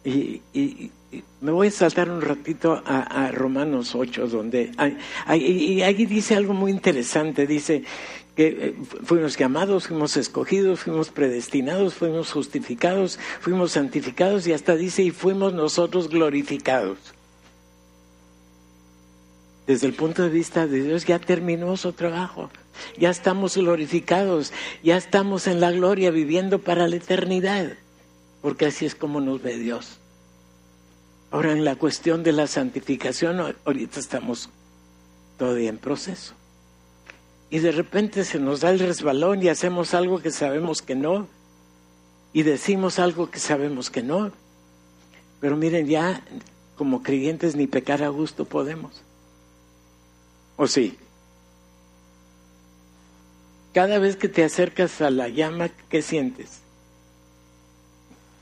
y, 0.05 0.93
me 1.41 1.53
voy 1.53 1.69
a 1.69 1.71
saltar 1.71 2.11
un 2.11 2.21
ratito 2.21 2.83
a, 2.85 3.31
Romanos 3.33 3.95
8, 3.95 4.27
donde 4.29 4.73
y 5.35 5.83
ahí 5.83 6.07
dice 6.07 6.35
algo 6.35 6.53
muy 6.53 6.71
interesante. 6.71 7.47
Dice 7.47 7.85
que 8.37 8.47
eh, 8.47 8.75
fuimos 9.05 9.37
llamados, 9.37 9.89
fuimos 9.89 10.17
escogidos, 10.17 10.81
fuimos 10.81 11.11
predestinados, 11.11 11.95
fuimos 11.95 12.31
justificados, 12.33 13.19
fuimos 13.41 13.73
santificados 13.73 14.47
y 14.47 14.53
hasta 14.53 14.77
dice 14.77 15.03
y 15.03 15.11
fuimos 15.11 15.55
nosotros 15.55 16.09
glorificados. 16.09 16.99
Desde 19.67 19.87
el 19.87 19.95
punto 19.95 20.23
de 20.23 20.31
vista 20.31 20.67
de 20.67 20.83
Dios 20.83 21.05
ya 21.05 21.19
terminó 21.19 21.77
su 21.77 21.93
trabajo, 21.93 22.51
ya 22.97 23.11
estamos 23.11 23.57
glorificados, 23.57 24.53
ya 24.83 24.97
estamos 24.97 25.47
en 25.47 25.61
la 25.61 25.73
gloria 25.73 26.11
viviendo 26.11 26.59
para 26.59 26.89
la 26.89 26.97
eternidad, 26.97 27.73
porque 28.41 28.67
así 28.67 28.87
es 28.87 28.95
como 28.95 29.21
nos 29.21 29.43
ve 29.43 29.59
Dios. 29.59 29.99
Ahora 31.31 31.53
en 31.53 31.65
la 31.65 31.77
cuestión 31.77 32.23
de 32.23 32.33
la 32.33 32.47
santificación, 32.47 33.55
ahorita 33.65 34.01
estamos 34.01 34.49
todavía 35.37 35.69
en 35.69 35.79
proceso. 35.79 36.35
Y 37.51 37.59
de 37.61 37.73
repente 37.73 38.25
se 38.25 38.39
nos 38.39 38.61
da 38.61 38.71
el 38.71 38.79
resbalón 38.79 39.43
y 39.43 39.49
hacemos 39.49 39.95
algo 39.95 40.21
que 40.21 40.31
sabemos 40.31 40.83
que 40.83 40.95
no. 40.95 41.27
Y 42.33 42.43
decimos 42.43 42.99
algo 42.99 43.31
que 43.31 43.39
sabemos 43.39 43.91
que 43.91 44.03
no. 44.03 44.33
Pero 45.41 45.57
miren, 45.57 45.87
ya 45.87 46.23
como 46.77 47.03
creyentes 47.03 47.57
ni 47.57 47.67
pecar 47.67 48.03
a 48.03 48.09
gusto 48.09 48.45
podemos. 48.45 49.03
¿O 50.57 50.67
sí? 50.67 50.99
Cada 53.73 53.99
vez 53.99 54.17
que 54.17 54.29
te 54.29 54.45
acercas 54.45 55.01
a 55.01 55.11
la 55.11 55.29
llama, 55.29 55.69
¿qué 55.89 56.03
sientes? 56.03 56.61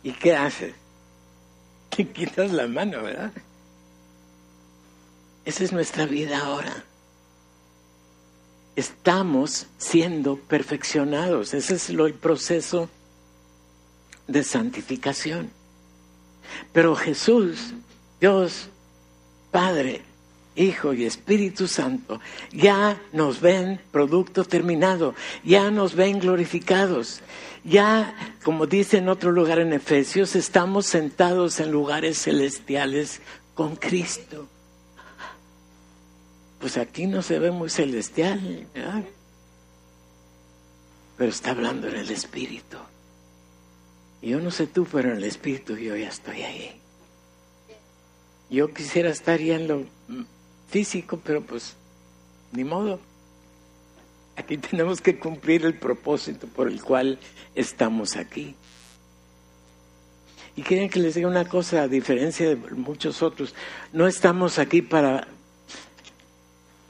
¿Y 0.03 0.12
qué 0.12 0.35
haces? 0.35 0.75
Quitas 2.04 2.52
la 2.52 2.66
mano, 2.66 3.02
¿verdad? 3.02 3.32
Esa 5.44 5.64
es 5.64 5.72
nuestra 5.72 6.06
vida 6.06 6.38
ahora. 6.38 6.85
Estamos 8.74 9.66
siendo 9.78 10.37
perfeccionados. 10.37 11.54
Ese 11.54 11.76
es 11.76 11.88
el 11.88 12.14
proceso 12.14 12.90
de 14.26 14.42
santificación. 14.42 15.50
Pero 16.72 16.94
Jesús, 16.94 17.72
Dios, 18.20 18.68
Padre, 19.50 20.02
Hijo 20.57 20.92
y 20.95 21.05
Espíritu 21.05 21.69
Santo, 21.69 22.21
ya 22.53 23.01
nos 23.12 23.40
ven 23.40 23.81
producto 23.92 24.45
terminado, 24.45 25.14
ya 25.45 25.71
nos 25.71 25.95
ven 25.95 26.19
glorificados, 26.19 27.21
ya, 27.64 28.14
como 28.42 28.66
dice 28.66 28.99
en 28.99 29.09
otro 29.09 29.31
lugar 29.33 29.59
en 29.59 29.73
Efesios, 29.73 30.35
estamos 30.35 30.87
sentados 30.87 31.61
en 31.61 31.71
lugares 31.71 32.23
celestiales 32.23 33.21
con 33.55 33.77
Cristo. 33.77 34.49
Pues 36.61 36.77
aquí 36.79 37.07
no 37.07 37.23
se 37.23 37.38
ve 37.38 37.51
muy 37.51 37.71
celestial, 37.71 38.66
¿verdad? 38.75 39.05
pero 41.16 41.31
está 41.31 41.51
hablando 41.51 41.88
en 41.88 41.97
el 41.97 42.11
Espíritu. 42.11 42.77
Yo 44.23 44.40
no 44.40 44.51
sé 44.51 44.66
tú, 44.66 44.87
pero 44.90 45.11
en 45.11 45.19
el 45.19 45.25
Espíritu 45.25 45.77
yo 45.77 45.97
ya 45.97 46.09
estoy 46.09 46.42
ahí. 46.42 46.81
Yo 48.51 48.73
quisiera 48.73 49.11
estar 49.11 49.40
ya 49.40 49.57
en 49.57 49.69
lo 49.69 49.85
físico, 50.68 51.20
pero 51.22 51.42
pues 51.42 51.74
ni 52.52 52.64
modo. 52.64 53.00
Aquí 54.37 54.57
tenemos 54.70 55.00
que 55.00 55.18
cumplir 55.18 55.64
el 55.64 55.74
propósito 55.74 56.46
por 56.46 56.68
el 56.68 56.83
cual 56.83 57.18
estamos 57.55 58.16
aquí. 58.16 58.55
Y 60.55 60.62
quieren 60.62 60.88
que 60.88 61.00
les 61.00 61.14
diga 61.14 61.29
una 61.29 61.46
cosa, 61.46 61.83
a 61.83 61.88
diferencia 61.88 62.48
de 62.48 62.57
muchos 62.57 63.22
otros, 63.22 63.55
no 63.92 64.07
estamos 64.07 64.59
aquí 64.59 64.81
para 64.81 65.29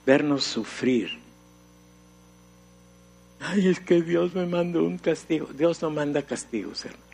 vernos 0.06 0.44
sufrir. 0.44 1.18
Ay, 3.40 3.68
es 3.68 3.80
que 3.80 4.02
Dios 4.02 4.34
me 4.34 4.46
mandó 4.46 4.84
un 4.84 4.98
castigo. 4.98 5.48
Dios 5.52 5.82
no 5.82 5.90
manda 5.90 6.22
castigos, 6.22 6.84
hermano. 6.84 7.04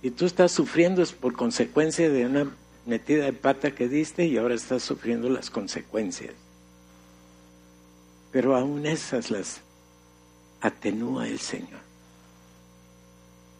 Y 0.00 0.10
tú 0.10 0.26
estás 0.26 0.52
sufriendo 0.52 1.02
es 1.02 1.12
por 1.12 1.34
consecuencia 1.34 2.08
de 2.08 2.26
una 2.26 2.56
metida 2.86 3.24
de 3.24 3.32
pata 3.32 3.74
que 3.74 3.88
diste 3.88 4.24
y 4.24 4.36
ahora 4.38 4.54
estás 4.54 4.82
sufriendo 4.82 5.28
las 5.28 5.50
consecuencias. 5.50 6.34
Pero 8.32 8.56
aún 8.56 8.86
esas 8.86 9.30
las 9.30 9.60
atenúa 10.60 11.28
el 11.28 11.38
Señor 11.38 11.80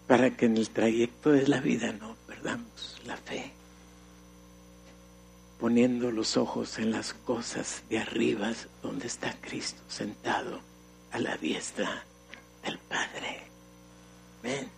para 0.06 0.36
que 0.36 0.46
en 0.46 0.56
el 0.56 0.70
trayecto 0.70 1.32
de 1.32 1.48
la 1.48 1.60
vida 1.60 1.92
no 1.92 2.16
perdamos 2.26 3.00
la 3.04 3.16
fe, 3.16 3.50
poniendo 5.58 6.12
los 6.12 6.36
ojos 6.36 6.78
en 6.78 6.92
las 6.92 7.12
cosas 7.12 7.82
de 7.90 7.98
arriba 7.98 8.52
donde 8.82 9.08
está 9.08 9.34
Cristo 9.40 9.82
sentado 9.88 10.60
a 11.10 11.18
la 11.18 11.36
diestra 11.36 12.04
del 12.64 12.78
Padre. 12.78 13.42
Ven, 14.42 14.68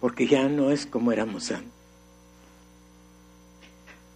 porque 0.00 0.26
ya 0.26 0.48
no 0.48 0.70
es 0.70 0.84
como 0.84 1.12
éramos 1.12 1.50
antes. 1.50 1.79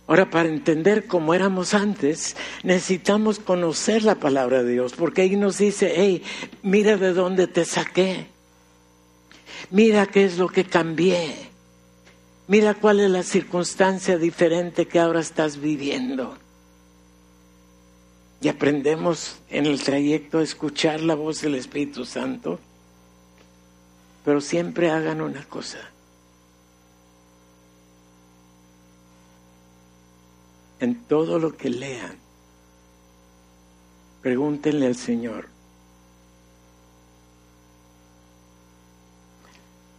Ahora, 0.07 0.29
para 0.29 0.51
entender 0.51 1.07
cómo 1.07 1.33
éramos 1.33 1.73
antes, 1.73 2.37
necesitamos 2.63 3.39
conocer 3.39 4.03
la 4.03 4.17
palabra 4.17 4.63
de 4.63 4.73
Dios, 4.73 4.93
porque 4.93 5.23
ahí 5.23 5.37
nos 5.37 5.59
dice, 5.59 5.95
hey, 5.97 6.23
mira 6.63 6.99
de 6.99 7.15
dónde 7.15 7.47
te 7.47 7.65
saqué, 7.65 8.27
mira 9.71 10.07
qué 10.07 10.25
es 10.25 10.37
lo 10.37 10.49
que 10.49 10.65
cambié, 10.65 11.35
mira 12.49 12.75
cuál 12.75 13.01
es 13.01 13.11
la 13.11 13.23
circunstancia 13.23 14.19
diferente 14.19 14.87
que 14.87 14.99
ahora 14.99 15.21
estás 15.21 15.59
viviendo. 15.59 16.37
Y 18.43 18.49
aprendemos 18.49 19.39
en 19.49 19.65
el 19.65 19.83
trayecto 19.83 20.41
a 20.41 20.43
escuchar 20.43 21.01
la 21.01 21.15
voz 21.15 21.41
del 21.41 21.55
Espíritu 21.55 22.05
Santo, 22.05 22.61
pero 24.23 24.43
siempre 24.43 24.91
hagan 24.91 25.23
una 25.23 25.45
cosa 25.45 25.94
en 30.85 31.05
todo 31.05 31.39
lo 31.39 31.57
que 31.57 31.71
lean, 31.71 32.17
pregúntenle 34.23 34.87
al 34.87 34.97
Señor, 34.97 35.49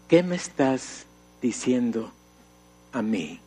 ¿qué 0.08 0.24
me 0.24 0.36
estás 0.36 1.06
diciendo 1.42 2.12
a 2.92 3.02
mí? 3.02 3.40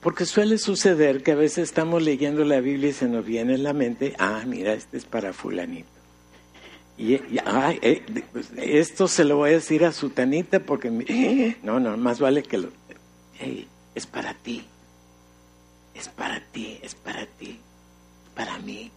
Porque 0.00 0.26
suele 0.26 0.58
suceder 0.58 1.22
que 1.22 1.32
a 1.32 1.36
veces 1.36 1.64
estamos 1.64 2.02
leyendo 2.02 2.44
la 2.44 2.60
Biblia 2.60 2.90
y 2.90 2.92
se 2.92 3.08
nos 3.08 3.24
viene 3.24 3.54
en 3.54 3.62
la 3.62 3.72
mente, 3.72 4.14
ah, 4.18 4.42
mira, 4.46 4.72
este 4.72 4.96
es 4.96 5.04
para 5.04 5.32
fulanito. 5.32 5.88
Y, 6.98 7.14
eh, 7.14 8.24
pues, 8.32 8.50
esto 8.56 9.08
se 9.08 9.24
lo 9.24 9.36
voy 9.36 9.50
a 9.50 9.54
decir 9.54 9.84
a 9.84 9.92
su 9.92 10.10
tanita 10.10 10.60
porque, 10.60 10.90
no, 11.62 11.80
no, 11.80 11.96
más 11.96 12.20
vale 12.20 12.42
que 12.42 12.58
lo, 12.58 12.68
es 13.94 14.06
para 14.06 14.34
ti 14.34 14.64
es 15.94 16.08
para 16.08 16.40
ti, 16.40 16.78
es 16.82 16.94
para 16.94 17.26
ti, 17.26 17.58
para 18.34 18.58
mí. 18.58 18.90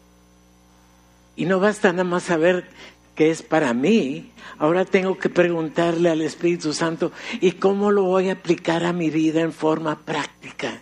Y 1.36 1.46
no 1.46 1.60
basta 1.60 1.92
nada 1.92 2.04
más 2.04 2.24
saber 2.24 2.70
que 3.16 3.32
es 3.32 3.42
para 3.42 3.74
mí, 3.74 4.32
ahora 4.58 4.86
tengo 4.86 5.18
que 5.18 5.30
preguntarle 5.30 6.10
al 6.10 6.22
Espíritu 6.22 6.74
Santo, 6.74 7.12
¿y 7.40 7.54
cómo 7.54 7.92
lo 7.92 8.04
voy 8.04 8.30
a 8.30 8.34
aplicar 8.34 8.86
a 8.86 8.94
mi 8.94 9.10
vida 9.10 9.42
en 9.42 9.54
forma 9.54 10.00
práctica? 10.00 10.82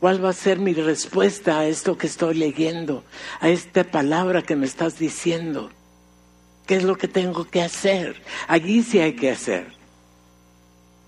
¿Cuál 0.00 0.22
va 0.22 0.28
a 0.30 0.34
ser 0.34 0.58
mi 0.58 0.74
respuesta 0.74 1.58
a 1.58 1.66
esto 1.66 1.96
que 1.96 2.06
estoy 2.06 2.34
leyendo, 2.34 3.04
a 3.40 3.48
esta 3.48 3.84
palabra 3.84 4.42
que 4.42 4.54
me 4.54 4.66
estás 4.66 4.98
diciendo? 4.98 5.70
¿Qué 6.66 6.76
es 6.76 6.84
lo 6.84 6.96
que 6.98 7.08
tengo 7.08 7.44
que 7.46 7.62
hacer? 7.62 8.22
Allí 8.48 8.82
sí 8.82 8.98
hay 8.98 9.14
que 9.14 9.30
hacer. 9.30 9.72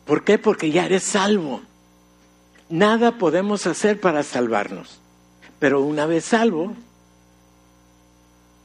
¿Por 0.06 0.24
qué? 0.24 0.38
Porque 0.38 0.70
ya 0.70 0.86
eres 0.86 1.02
salvo. 1.02 1.60
Nada 2.68 3.18
podemos 3.18 3.66
hacer 3.66 4.00
para 4.00 4.22
salvarnos. 4.22 5.00
Pero 5.58 5.80
una 5.80 6.06
vez 6.06 6.24
salvo, 6.24 6.74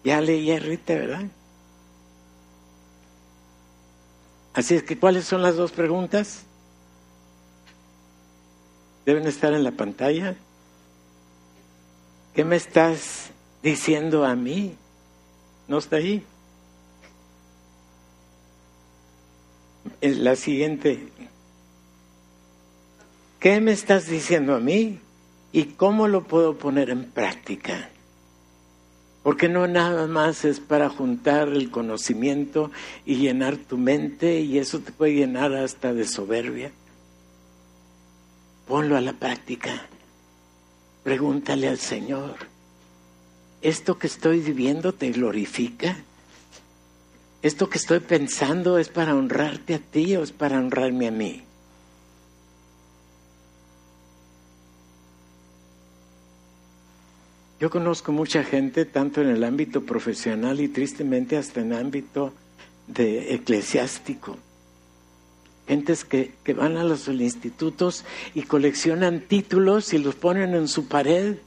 ya 0.03 0.21
leí 0.21 0.57
Rita, 0.59 0.93
¿verdad? 0.93 1.25
Así 4.53 4.75
es 4.75 4.83
que, 4.83 4.99
¿cuáles 4.99 5.25
son 5.25 5.41
las 5.41 5.55
dos 5.55 5.71
preguntas? 5.71 6.43
Deben 9.05 9.27
estar 9.27 9.53
en 9.53 9.63
la 9.63 9.71
pantalla. 9.71 10.35
¿Qué 12.35 12.45
me 12.45 12.55
estás 12.55 13.31
diciendo 13.63 14.25
a 14.25 14.35
mí? 14.35 14.75
¿No 15.67 15.79
está 15.79 15.95
ahí? 15.95 16.23
La 20.01 20.35
siguiente, 20.35 21.09
¿Qué 23.43 23.59
me 23.59 23.73
estás 23.73 24.07
diciendo 24.07 24.55
a 24.55 24.61
mí? 24.61 24.99
¿Y 25.51 25.65
cómo 25.65 26.07
lo 26.07 26.23
puedo 26.23 26.57
poner 26.57 26.89
en 26.89 27.11
práctica? 27.11 27.89
Porque 29.21 29.49
no 29.49 29.67
nada 29.67 30.07
más 30.07 30.45
es 30.45 30.61
para 30.61 30.87
juntar 30.87 31.49
el 31.49 31.69
conocimiento 31.69 32.71
y 33.05 33.15
llenar 33.15 33.57
tu 33.57 33.77
mente 33.77 34.39
y 34.39 34.59
eso 34.59 34.79
te 34.79 34.93
puede 34.93 35.15
llenar 35.15 35.53
hasta 35.55 35.93
de 35.93 36.05
soberbia. 36.05 36.71
Ponlo 38.65 38.95
a 38.95 39.01
la 39.01 39.11
práctica. 39.11 39.87
Pregúntale 41.03 41.67
al 41.67 41.79
Señor, 41.79 42.35
¿esto 43.61 43.99
que 43.99 44.07
estoy 44.07 44.39
viviendo 44.39 44.93
te 44.93 45.11
glorifica? 45.11 45.97
¿Esto 47.41 47.69
que 47.69 47.77
estoy 47.77 47.99
pensando 47.99 48.77
es 48.77 48.87
para 48.87 49.13
honrarte 49.13 49.73
a 49.73 49.79
ti 49.79 50.15
o 50.15 50.23
es 50.23 50.31
para 50.31 50.59
honrarme 50.59 51.09
a 51.09 51.11
mí? 51.11 51.43
Yo 57.63 57.69
conozco 57.69 58.11
mucha 58.11 58.43
gente, 58.43 58.83
tanto 58.83 59.21
en 59.21 59.29
el 59.29 59.41
ámbito 59.41 59.85
profesional 59.85 60.59
y 60.59 60.67
tristemente 60.67 61.37
hasta 61.37 61.61
en 61.61 61.71
el 61.71 61.79
ámbito 61.79 62.33
de 62.87 63.35
eclesiástico. 63.35 64.37
Gentes 65.65 66.03
que, 66.03 66.33
que 66.43 66.53
van 66.53 66.75
a 66.75 66.83
los 66.83 67.07
institutos 67.07 68.03
y 68.35 68.41
coleccionan 68.41 69.21
títulos 69.21 69.93
y 69.93 69.99
los 69.99 70.15
ponen 70.15 70.55
en 70.55 70.67
su 70.67 70.89
pared. 70.89 71.37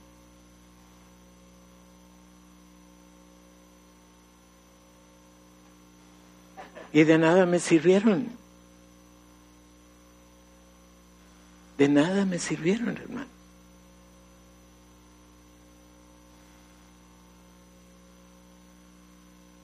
Y 6.95 7.05
de 7.05 7.19
nada 7.19 7.45
me 7.45 7.59
sirvieron. 7.59 8.29
De 11.77 11.91
nada 11.91 12.25
me 12.25 12.39
sirvieron, 12.39 12.97
hermano. 12.97 13.36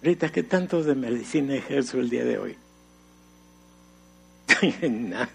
Rita, 0.02 0.32
¿qué 0.32 0.42
tanto 0.42 0.82
de 0.82 0.96
medicina 0.96 1.54
ejerzo 1.54 2.00
el 2.00 2.10
día 2.10 2.24
de 2.24 2.36
hoy? 2.36 2.56
Nada. 4.90 5.30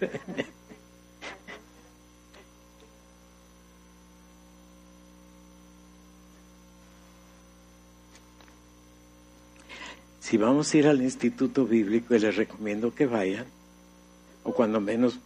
Si 10.20 10.36
vamos 10.36 10.74
a 10.74 10.76
ir 10.76 10.86
al 10.86 11.00
instituto 11.00 11.64
bíblico, 11.64 12.12
les 12.12 12.36
recomiendo 12.36 12.94
que 12.94 13.06
vayan, 13.06 13.46
o 14.44 14.52
cuando 14.52 14.78
menos 14.78 15.18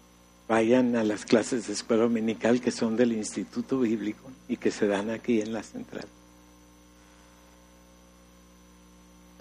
vayan 0.46 0.94
a 0.94 1.02
las 1.02 1.24
clases 1.24 1.66
de 1.66 1.72
escuela 1.72 2.04
dominical 2.04 2.60
que 2.60 2.70
son 2.70 2.96
del 2.96 3.12
instituto 3.12 3.80
bíblico 3.80 4.30
y 4.46 4.56
que 4.56 4.70
se 4.70 4.86
dan 4.86 5.10
aquí 5.10 5.40
en 5.40 5.52
la 5.52 5.64
central. 5.64 6.06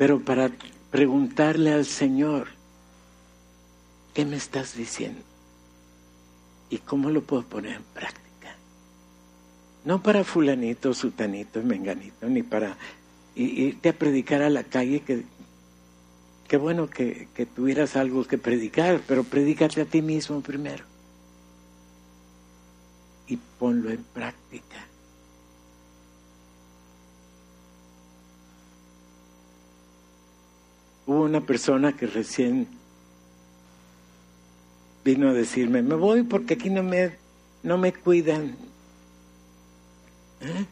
Pero 0.02 0.20
para 0.20 0.50
preguntarle 0.90 1.72
al 1.72 1.86
Señor, 1.86 2.48
¿qué 4.16 4.26
me 4.26 4.36
estás 4.36 4.76
diciendo? 4.76 5.22
¿Y 6.72 6.80
cómo 6.80 7.12
lo 7.12 7.22
puedo 7.22 7.44
poner 7.44 7.76
en 7.76 7.84
práctica? 7.84 8.56
No 9.86 10.02
para 10.02 10.24
fulanito, 10.24 10.96
sutanito, 10.96 11.62
menganito, 11.62 12.28
ni 12.28 12.42
para 12.42 12.78
irte 13.36 13.90
a 13.90 13.94
predicar 13.94 14.42
a 14.42 14.50
la 14.50 14.64
calle, 14.64 15.02
que 15.02 15.24
qué 16.48 16.58
bueno 16.58 16.90
que, 16.90 17.28
que 17.36 17.46
tuvieras 17.46 17.96
algo 17.96 18.24
que 18.24 18.40
predicar, 18.40 19.04
pero 19.08 19.24
predícate 19.24 19.82
a 19.82 19.86
ti 19.86 20.02
mismo 20.02 20.42
primero. 20.42 20.84
Y 23.28 23.38
ponlo 23.38 23.92
en 23.92 24.04
práctica. 24.04 24.78
Hubo 31.12 31.24
una 31.24 31.42
persona 31.42 31.92
que 31.92 32.08
recién 32.08 32.70
vino 35.04 35.28
a 35.28 35.34
decirme, 35.34 35.82
me 35.82 35.96
voy 35.96 36.24
porque 36.24 36.54
aquí 36.54 36.70
no 36.70 36.84
me, 36.84 37.18
no 37.64 37.78
me 37.78 37.92
cuidan. 37.92 38.56
¿Eh? 40.40 40.66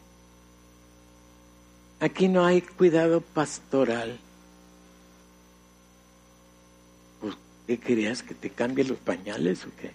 Aquí 2.00 2.28
no 2.28 2.46
hay 2.46 2.62
cuidado 2.62 3.20
pastoral. 3.20 4.18
Pues, 7.20 7.36
¿Qué 7.66 7.78
querías? 7.78 8.22
¿Que 8.22 8.32
te 8.32 8.48
cambie 8.48 8.84
los 8.84 8.96
pañales 8.96 9.66
o 9.66 9.68
qué? 9.78 9.90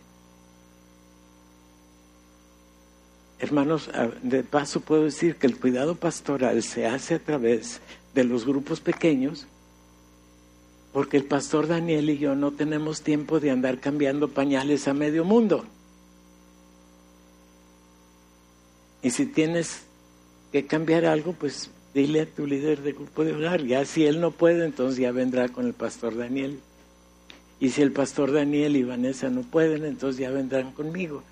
Hermanos, 3.40 3.90
de 4.22 4.44
paso 4.44 4.80
puedo 4.80 5.06
decir 5.06 5.38
que 5.38 5.48
el 5.48 5.58
cuidado 5.58 5.96
pastoral 5.96 6.62
se 6.62 6.86
hace 6.86 7.16
a 7.16 7.20
través 7.20 7.82
de 8.14 8.24
los 8.24 8.46
grupos 8.46 8.80
pequeños, 8.80 9.48
porque 10.96 11.18
el 11.18 11.26
pastor 11.26 11.68
Daniel 11.68 12.10
y 12.10 12.18
yo 12.20 12.36
no 12.36 12.52
tenemos 12.52 13.02
tiempo 13.02 13.42
de 13.42 13.52
andar 13.52 13.82
cambiando 13.82 14.30
pañales 14.30 14.88
a 14.88 14.94
medio 14.94 15.26
mundo. 15.26 15.66
Y 19.02 19.10
si 19.10 19.26
tienes 19.26 19.82
que 20.54 20.66
cambiar 20.68 21.06
algo, 21.06 21.34
pues 21.34 21.70
dile 21.94 22.22
a 22.22 22.26
tu 22.26 22.48
líder 22.48 22.82
de 22.82 22.94
grupo 22.94 23.26
de 23.26 23.34
hogar. 23.34 23.66
Ya 23.66 23.84
si 23.84 24.06
él 24.06 24.22
no 24.22 24.32
puede, 24.32 24.64
entonces 24.64 24.98
ya 24.98 25.12
vendrá 25.12 25.50
con 25.50 25.66
el 25.66 25.74
pastor 25.74 26.16
Daniel. 26.16 26.62
Y 27.60 27.72
si 27.72 27.82
el 27.82 27.92
pastor 27.92 28.32
Daniel 28.32 28.78
y 28.78 28.84
Vanessa 28.84 29.30
no 29.30 29.42
pueden, 29.42 29.84
entonces 29.84 30.22
ya 30.22 30.32
vendrán 30.32 30.72
conmigo. 30.72 31.24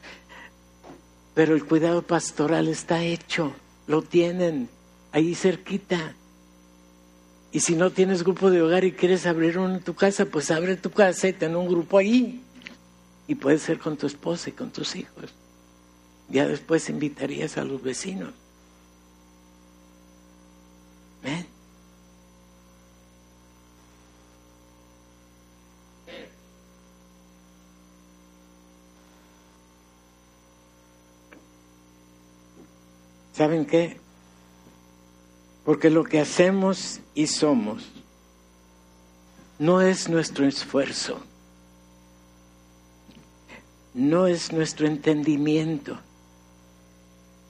Pero 1.35 1.55
el 1.55 1.63
cuidado 1.63 2.01
pastoral 2.01 2.67
está 2.67 3.01
hecho, 3.05 3.53
lo 3.87 4.01
tienen 4.01 4.67
ahí 5.13 5.35
cerquita. 5.35 6.15
Y 7.53 7.59
si 7.59 7.75
no 7.75 7.91
tienes 7.91 8.23
grupo 8.23 8.49
de 8.49 8.63
hogar 8.63 8.83
y 8.83 8.93
quieres 8.93 9.27
abrir 9.27 9.59
uno 9.59 9.75
en 9.75 9.83
tu 9.83 9.93
casa, 9.93 10.25
pues 10.25 10.49
abre 10.49 10.75
tu 10.75 10.89
casa 10.89 11.27
y 11.27 11.33
ten 11.33 11.55
un 11.55 11.67
grupo 11.67 11.99
ahí. 11.99 12.41
Y 13.27 13.35
puede 13.35 13.59
ser 13.59 13.77
con 13.77 13.95
tu 13.95 14.07
esposa 14.07 14.49
y 14.49 14.53
con 14.53 14.71
tus 14.71 14.95
hijos. 14.95 15.31
Ya 16.29 16.47
después 16.47 16.89
invitarías 16.89 17.59
a 17.59 17.63
los 17.63 17.83
vecinos. 17.83 18.33
¿Ven? 21.21 21.45
¿Saben 33.31 33.67
qué? 33.67 34.02
Porque 35.65 35.89
lo 35.89 36.03
que 36.03 36.19
hacemos 36.19 36.99
y 37.15 37.27
somos 37.27 37.89
no 39.59 39.81
es 39.81 40.09
nuestro 40.09 40.45
esfuerzo, 40.45 41.21
no 43.93 44.27
es 44.27 44.51
nuestro 44.51 44.87
entendimiento, 44.87 45.97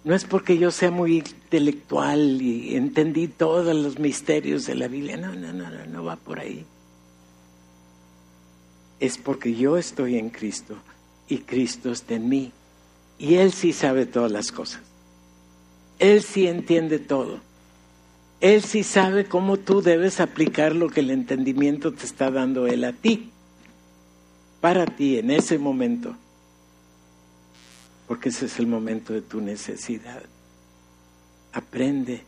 no 0.03 0.13
es 0.13 0.25
porque 0.25 0.57
yo 0.57 0.69
sea 0.69 0.91
muy 0.91 1.17
intelectual 1.17 2.41
y 2.41 2.75
entendí 2.75 3.27
todos 3.27 3.73
los 3.75 3.97
misterios 3.97 4.65
de 4.65 4.75
la 4.75 4.87
Biblia, 4.87 5.17
no, 5.17 5.33
no, 5.33 5.53
no, 5.53 5.69
no, 5.69 5.85
no 5.85 6.03
va 6.03 6.17
por 6.17 6.39
ahí. 6.39 6.65
Es 8.99 9.17
porque 9.17 9.55
yo 9.55 9.77
estoy 9.77 10.17
en 10.17 10.29
Cristo 10.29 10.75
y 11.27 11.39
Cristo 11.39 11.91
está 11.91 12.15
en 12.15 12.29
mí 12.29 12.51
y 13.17 13.35
Él 13.35 13.53
sí 13.53 13.73
sabe 13.73 14.05
todas 14.05 14.31
las 14.31 14.51
cosas. 14.51 14.81
Él 15.99 16.21
sí 16.21 16.47
entiende 16.47 16.99
todo. 16.99 17.39
Él 18.43 18.61
sí 18.61 18.83
sabe 18.83 19.23
cómo 19.23 19.55
tú 19.55 19.81
debes 19.81 20.19
aplicar 20.19 20.75
lo 20.75 20.89
que 20.89 20.99
el 20.99 21.11
entendimiento 21.11 21.93
te 21.93 22.05
está 22.05 22.29
dando 22.29 22.67
Él 22.67 22.83
a 22.83 22.91
ti, 22.91 23.31
para 24.59 24.85
ti 24.85 25.17
en 25.17 25.31
ese 25.31 25.57
momento, 25.57 26.13
porque 28.05 28.27
ese 28.27 28.47
es 28.47 28.59
el 28.59 28.67
momento 28.67 29.13
de 29.13 29.21
tu 29.21 29.39
necesidad. 29.39 30.23
Aprende 31.53 32.21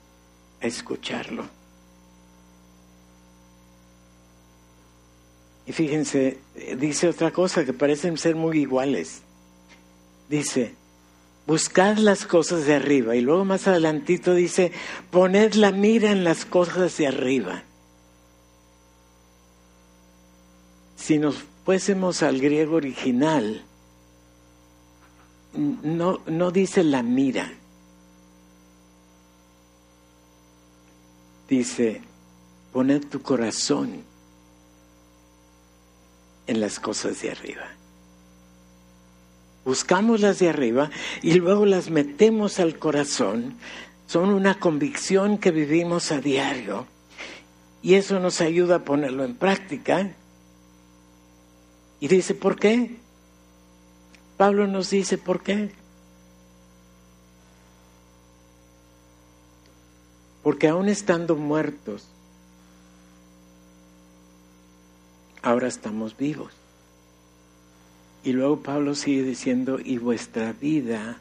a 0.62 0.68
escucharlo. 0.68 1.44
Y 5.68 5.74
fíjense, 5.74 6.38
dice 6.78 7.10
otra 7.10 7.32
cosa 7.32 7.66
que 7.66 7.74
parecen 7.74 8.18
ser 8.18 8.38
muy 8.38 8.60
iguales. 8.60 9.20
Dice, 10.30 10.76
buscad 11.48 11.98
las 11.98 12.26
cosas 12.26 12.66
de 12.66 12.76
arriba. 12.76 13.16
Y 13.16 13.22
luego 13.22 13.46
más 13.46 13.68
adelantito 13.68 14.34
dice, 14.34 14.72
poned 15.12 15.54
la 15.54 15.72
mira 15.72 16.12
en 16.12 16.24
las 16.24 16.46
cosas 16.46 16.98
de 16.98 17.08
arriba. 17.08 17.64
Si 20.96 21.18
nos 21.18 21.44
fuésemos 21.64 22.24
al 22.24 22.40
griego 22.40 22.76
original, 22.76 23.64
no, 25.54 26.20
no 26.26 26.52
dice 26.52 26.84
la 26.84 27.04
mira. 27.04 27.52
Dice, 31.48 32.02
poned 32.74 33.06
tu 33.06 33.22
corazón 33.22 34.04
en 36.48 36.60
las 36.60 36.80
cosas 36.80 37.22
de 37.22 37.32
arriba 37.32 37.75
buscamos 39.66 40.22
las 40.22 40.40
de 40.40 40.50
arriba 40.50 40.92
y 41.22 41.34
luego 41.34 41.66
las 41.66 41.90
metemos 41.90 42.60
al 42.60 42.78
corazón, 42.78 43.56
son 44.08 44.30
una 44.30 44.60
convicción 44.60 45.40
que 45.40 45.52
vivimos 45.52 46.12
a 46.12 46.22
diario 46.22 46.86
y 47.82 47.96
eso 47.96 48.20
nos 48.20 48.42
ayuda 48.42 48.78
a 48.78 48.84
ponerlo 48.84 49.24
en 49.24 49.36
práctica. 49.36 50.12
Y 52.00 52.08
dice, 52.08 52.34
¿por 52.34 52.60
qué? 52.60 52.98
Pablo 54.38 54.68
nos 54.68 54.90
dice, 54.90 55.18
¿por 55.18 55.44
qué? 55.44 55.72
Porque 60.42 60.68
aún 60.68 60.90
estando 60.90 61.36
muertos, 61.36 62.08
ahora 65.44 65.68
estamos 65.68 66.18
vivos. 66.18 66.65
Y 68.26 68.34
luego 68.34 68.58
Pablo 68.58 68.96
sigue 68.96 69.22
diciendo, 69.22 69.78
y 69.80 70.00
vuestra 70.00 70.52
vida 70.52 71.20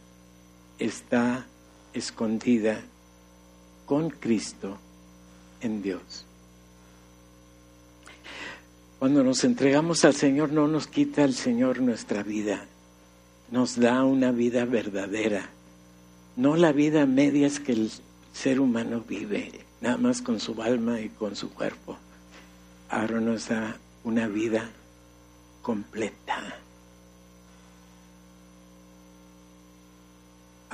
está 0.79 1.45
escondida 1.93 2.81
con 3.85 4.09
Cristo 4.09 4.79
en 5.61 5.83
Dios. 5.83 6.25
Cuando 8.99 9.23
nos 9.23 9.45
entregamos 9.45 10.03
al 10.07 10.15
Señor 10.15 10.51
no 10.51 10.67
nos 10.67 10.87
quita 10.87 11.25
el 11.25 11.35
Señor 11.35 11.81
nuestra 11.81 12.23
vida, 12.23 12.65
nos 13.51 13.79
da 13.79 14.03
una 14.03 14.31
vida 14.31 14.65
verdadera, 14.65 15.51
no 16.37 16.57
la 16.57 16.73
vida 16.73 17.03
a 17.03 17.07
medias 17.07 17.61
que 17.61 17.73
el 17.73 17.91
ser 18.33 18.61
humano 18.61 19.05
vive, 19.07 19.53
nada 19.83 19.99
más 19.99 20.23
con 20.23 20.41
su 20.41 20.61
alma 20.63 21.03
y 21.03 21.11
con 21.11 21.37
su 21.37 21.51
cuerpo. 21.51 21.99
Ahora 22.89 23.21
nos 23.21 23.51
da 23.51 23.77
una 24.05 24.27
vida 24.27 24.71
completa. 25.61 26.64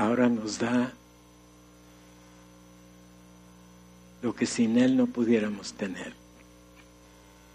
Ahora 0.00 0.28
nos 0.30 0.58
da 0.58 0.94
lo 4.22 4.34
que 4.34 4.46
sin 4.46 4.78
Él 4.78 4.96
no 4.96 5.06
pudiéramos 5.06 5.74
tener, 5.74 6.14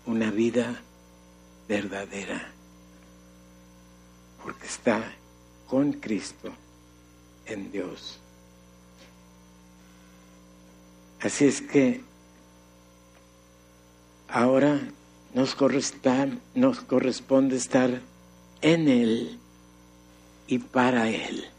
una 0.06 0.30
vida 0.30 0.80
verdadera, 1.68 2.52
porque 4.44 4.68
está 4.68 5.12
con 5.68 5.94
Cristo 5.94 6.54
en 7.48 7.72
Dios. 7.72 8.20
Así 11.22 11.46
es 11.46 11.62
que 11.62 12.04
ahora 14.28 14.80
nos 15.34 15.56
corresponde, 15.56 17.56
estar 17.56 18.02
en 18.62 18.88
Él 18.88 19.40
y 20.48 20.60
para 20.60 21.10
Él. 21.10 21.55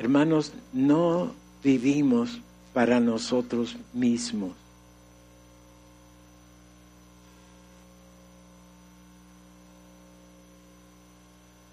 Hermanos, 0.00 0.54
no 0.72 1.34
vivimos 1.62 2.40
para 2.72 3.00
nosotros 3.00 3.76
mismos. 3.92 4.52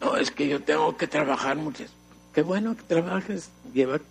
No, 0.02 0.18
es 0.18 0.30
que 0.30 0.50
yo 0.50 0.62
tengo 0.62 0.98
que 0.98 1.08
trabajar 1.08 1.56
mucho. 1.56 1.86
Qué 2.34 2.42
bueno 2.42 2.76
que 2.76 2.84
trabajes, 2.84 3.50
lleva 3.74 4.02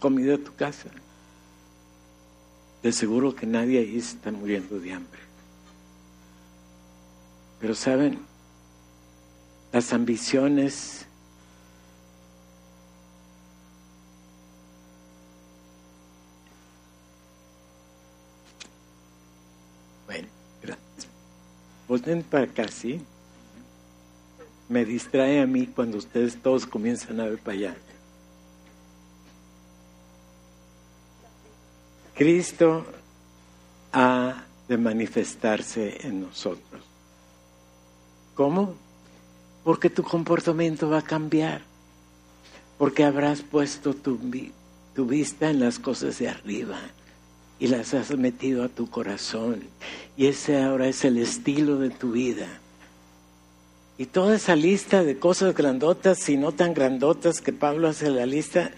comida 0.00 0.34
a 0.34 0.38
tu 0.38 0.52
casa. 0.56 0.88
De 2.82 2.90
seguro 2.90 3.36
que 3.36 3.46
nadie 3.46 3.78
ahí 3.78 3.98
está 3.98 4.32
muriendo 4.32 4.80
de 4.80 4.94
hambre. 4.94 5.20
Pero 7.60 7.76
saben, 7.76 8.18
las 9.72 9.92
ambiciones 9.92 11.03
ven 22.02 22.22
para 22.22 22.44
acá. 22.44 22.66
Me 24.68 24.84
distrae 24.84 25.40
a 25.40 25.46
mí 25.46 25.66
cuando 25.66 25.98
ustedes 25.98 26.40
todos 26.40 26.66
comienzan 26.66 27.20
a 27.20 27.24
ver 27.24 27.38
para 27.38 27.56
allá. 27.56 27.76
Cristo 32.14 32.86
ha 33.92 34.44
de 34.68 34.78
manifestarse 34.78 36.06
en 36.06 36.22
nosotros. 36.22 36.82
¿Cómo? 38.34 38.74
Porque 39.64 39.90
tu 39.90 40.02
comportamiento 40.02 40.88
va 40.88 40.98
a 40.98 41.02
cambiar. 41.02 41.62
Porque 42.78 43.04
habrás 43.04 43.42
puesto 43.42 43.94
tu 43.94 44.18
vista 45.06 45.50
en 45.50 45.60
las 45.60 45.78
cosas 45.78 46.18
de 46.18 46.28
arriba 46.28 46.78
y 47.64 47.66
las 47.66 47.94
has 47.94 48.10
metido 48.10 48.62
a 48.62 48.68
tu 48.68 48.90
corazón. 48.90 49.62
Y 50.18 50.26
ese 50.26 50.62
ahora 50.62 50.86
es 50.86 51.02
el 51.06 51.16
estilo 51.16 51.78
de 51.78 51.88
tu 51.88 52.12
vida. 52.12 52.46
Y 53.96 54.04
toda 54.04 54.36
esa 54.36 54.54
lista 54.54 55.02
de 55.02 55.18
cosas 55.18 55.54
grandotas 55.54 56.28
y 56.28 56.36
no 56.36 56.52
tan 56.52 56.74
grandotas 56.74 57.40
que 57.40 57.54
Pablo 57.54 57.88
hace 57.88 58.10
la 58.10 58.26
lista, 58.26 58.70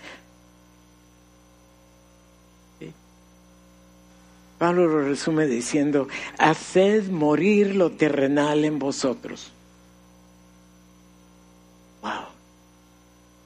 Pablo 4.56 4.86
lo 4.86 5.02
resume 5.02 5.48
diciendo, 5.48 6.06
haced 6.38 7.08
morir 7.08 7.74
lo 7.74 7.90
terrenal 7.90 8.64
en 8.64 8.78
vosotros. 8.78 9.50
Wow. 12.02 12.26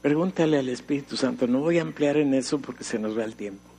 Pregúntale 0.02 0.58
al 0.58 0.68
Espíritu 0.68 1.16
Santo, 1.16 1.46
no 1.46 1.60
voy 1.60 1.78
a 1.78 1.82
ampliar 1.82 2.18
en 2.18 2.34
eso 2.34 2.58
porque 2.58 2.84
se 2.84 2.98
nos 2.98 3.16
va 3.16 3.24
el 3.24 3.36
tiempo. 3.36 3.69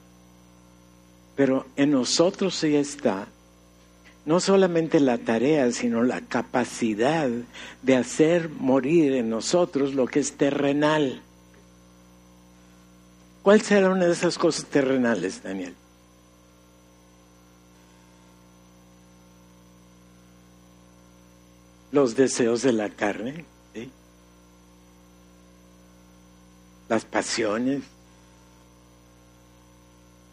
Pero 1.36 1.66
en 1.76 1.92
nosotros 1.92 2.62
ya 2.62 2.80
está 2.80 3.28
no 4.26 4.40
solamente 4.40 5.00
la 5.00 5.18
tarea, 5.18 5.72
sino 5.72 6.04
la 6.04 6.22
capacidad 6.22 7.30
de 7.82 7.96
hacer 7.96 8.50
morir 8.50 9.14
en 9.14 9.30
nosotros 9.30 9.94
lo 9.94 10.06
que 10.06 10.20
es 10.20 10.34
terrenal. 10.34 11.22
¿Cuál 13.42 13.62
será 13.62 13.90
una 13.90 14.06
de 14.06 14.14
esas 14.14 14.38
cosas 14.38 14.66
terrenales, 14.66 15.42
Daniel? 15.42 15.76
Los 21.92 22.16
deseos 22.16 22.62
de 22.62 22.74
la 22.74 22.90
carne, 22.90 23.46
las 26.88 27.06
pasiones, 27.06 27.82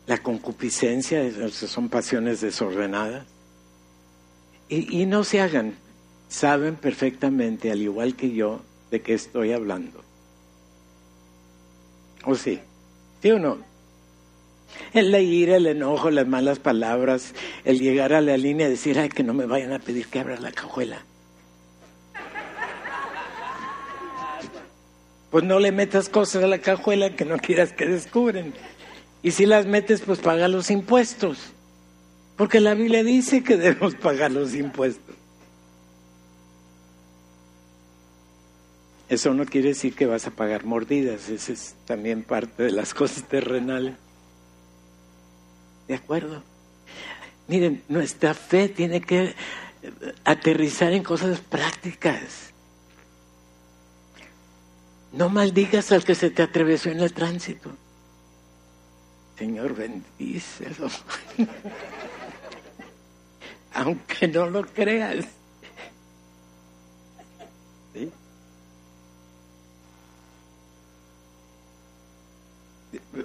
la 0.09 0.17
concupiscencia, 0.19 1.23
son 1.51 1.91
pasiones 1.91 2.41
desordenadas 2.41 3.27
y, 4.71 5.05
no 5.05 5.23
se 5.23 5.41
hagan, 5.41 5.75
saben 6.29 6.77
perfectamente, 6.77 7.71
al 7.71 7.83
igual 7.83 8.17
que 8.17 8.33
yo, 8.33 8.63
de 8.91 9.03
qué 9.03 9.13
estoy 9.13 9.53
hablando. 9.53 10.03
¿O 12.25 12.35
sí? 12.35 12.59
¿Sí 13.23 13.31
o 13.31 13.39
no? 13.39 13.59
El 14.95 15.15
ira, 15.15 15.57
el 15.57 15.67
enojo, 15.67 16.11
las 16.11 16.27
malas 16.27 16.59
palabras, 16.59 17.35
el 17.67 17.79
llegar 17.79 18.15
a 18.15 18.23
la 18.23 18.39
línea 18.39 18.67
y 18.67 18.71
decir, 18.71 18.99
ay, 18.99 19.11
que 19.11 19.23
no 19.23 19.35
me 19.35 19.45
vayan 19.45 19.75
a 19.75 19.79
pedir 19.79 20.07
que 20.09 20.21
abra 20.21 20.41
la 20.41 20.53
cajuela. 20.53 21.05
Pues 25.31 25.45
no 25.45 25.59
le 25.61 25.71
metas 25.71 26.09
cosas 26.09 26.45
a 26.45 26.47
la 26.47 26.59
cajuela 26.59 27.15
que 27.15 27.27
no 27.27 27.37
quieras 27.37 27.75
que 27.75 27.85
descubren. 27.85 28.55
Y 29.23 29.33
si 29.33 29.47
las 29.47 29.67
metes, 29.67 30.03
pues 30.03 30.21
paga 30.21 30.49
los 30.49 30.71
impuestos. 30.71 31.39
Porque 32.37 32.61
la 32.61 32.75
Biblia 32.75 33.03
dice 33.03 33.43
que 33.43 33.57
debemos 33.57 33.95
pagar 34.03 34.31
los 34.31 34.55
impuestos. 34.55 35.17
Eso 39.09 39.33
no 39.33 39.47
quiere 39.47 39.69
decir 39.69 39.95
que 39.95 40.07
vas 40.07 40.27
a 40.27 40.31
pagar 40.31 40.65
mordidas, 40.65 41.31
esa 41.31 41.53
es 41.53 41.75
también 41.87 42.23
parte 42.23 42.65
de 42.65 42.73
las 42.73 42.93
cosas 42.95 43.25
terrenales. 43.25 43.95
¿De 45.89 45.95
acuerdo? 45.95 46.43
Miren, 47.47 47.83
nuestra 47.89 48.35
fe 48.35 48.69
tiene 48.69 49.01
que 49.01 49.35
aterrizar 50.25 50.93
en 50.93 51.03
cosas 51.03 51.41
prácticas. 51.41 52.51
No 55.13 55.31
maldigas 55.31 55.91
al 55.93 56.05
que 56.05 56.15
se 56.15 56.31
te 56.31 56.43
atravesó 56.43 56.91
en 56.91 57.01
el 57.01 57.15
tránsito. 57.15 57.71
Señor, 59.39 59.75
bendícelo. 59.75 60.89
aunque 63.79 64.29
no 64.29 64.51
lo 64.51 64.67
creas. 64.67 65.25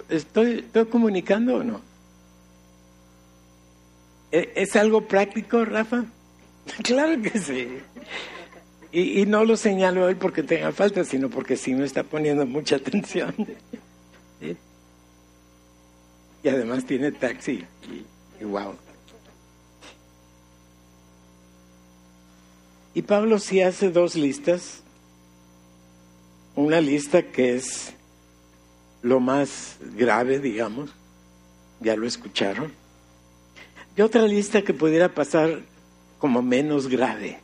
¿Estoy, 0.08 0.58
¿Estoy 0.60 0.86
comunicando 0.86 1.56
o 1.56 1.64
no? 1.64 1.80
¿E, 4.30 4.52
¿Es 4.56 4.76
algo 4.76 5.06
práctico, 5.06 5.64
Rafa? 5.64 6.04
Claro 6.82 7.20
que 7.20 7.38
sí. 7.38 7.78
Y, 8.90 9.20
y, 9.20 9.26
no 9.26 9.44
lo 9.44 9.56
señalo 9.56 10.06
hoy 10.06 10.14
porque 10.14 10.42
tenga 10.42 10.72
falta, 10.72 11.04
sino 11.04 11.28
porque 11.28 11.56
sí 11.56 11.74
me 11.74 11.84
está 11.84 12.04
poniendo 12.04 12.46
mucha 12.46 12.76
atención. 12.76 13.34
Y 16.44 16.48
además 16.50 16.84
tiene 16.84 17.10
taxi. 17.10 17.64
y 18.40 18.44
wow. 18.44 18.74
Y 22.94 23.02
Pablo 23.02 23.38
sí 23.40 23.60
hace 23.62 23.90
dos 23.90 24.14
listas. 24.14 24.82
Una 26.54 26.80
lista 26.80 27.22
que 27.22 27.56
es 27.56 27.94
lo 29.02 29.18
más 29.18 29.78
grave, 29.96 30.38
digamos, 30.38 30.90
ya 31.80 31.96
lo 31.96 32.06
escucharon. 32.06 32.72
Y 33.96 34.02
otra 34.02 34.22
lista 34.22 34.62
que 34.62 34.72
pudiera 34.72 35.14
pasar 35.14 35.62
como 36.18 36.42
menos 36.42 36.88
grave. 36.88 37.40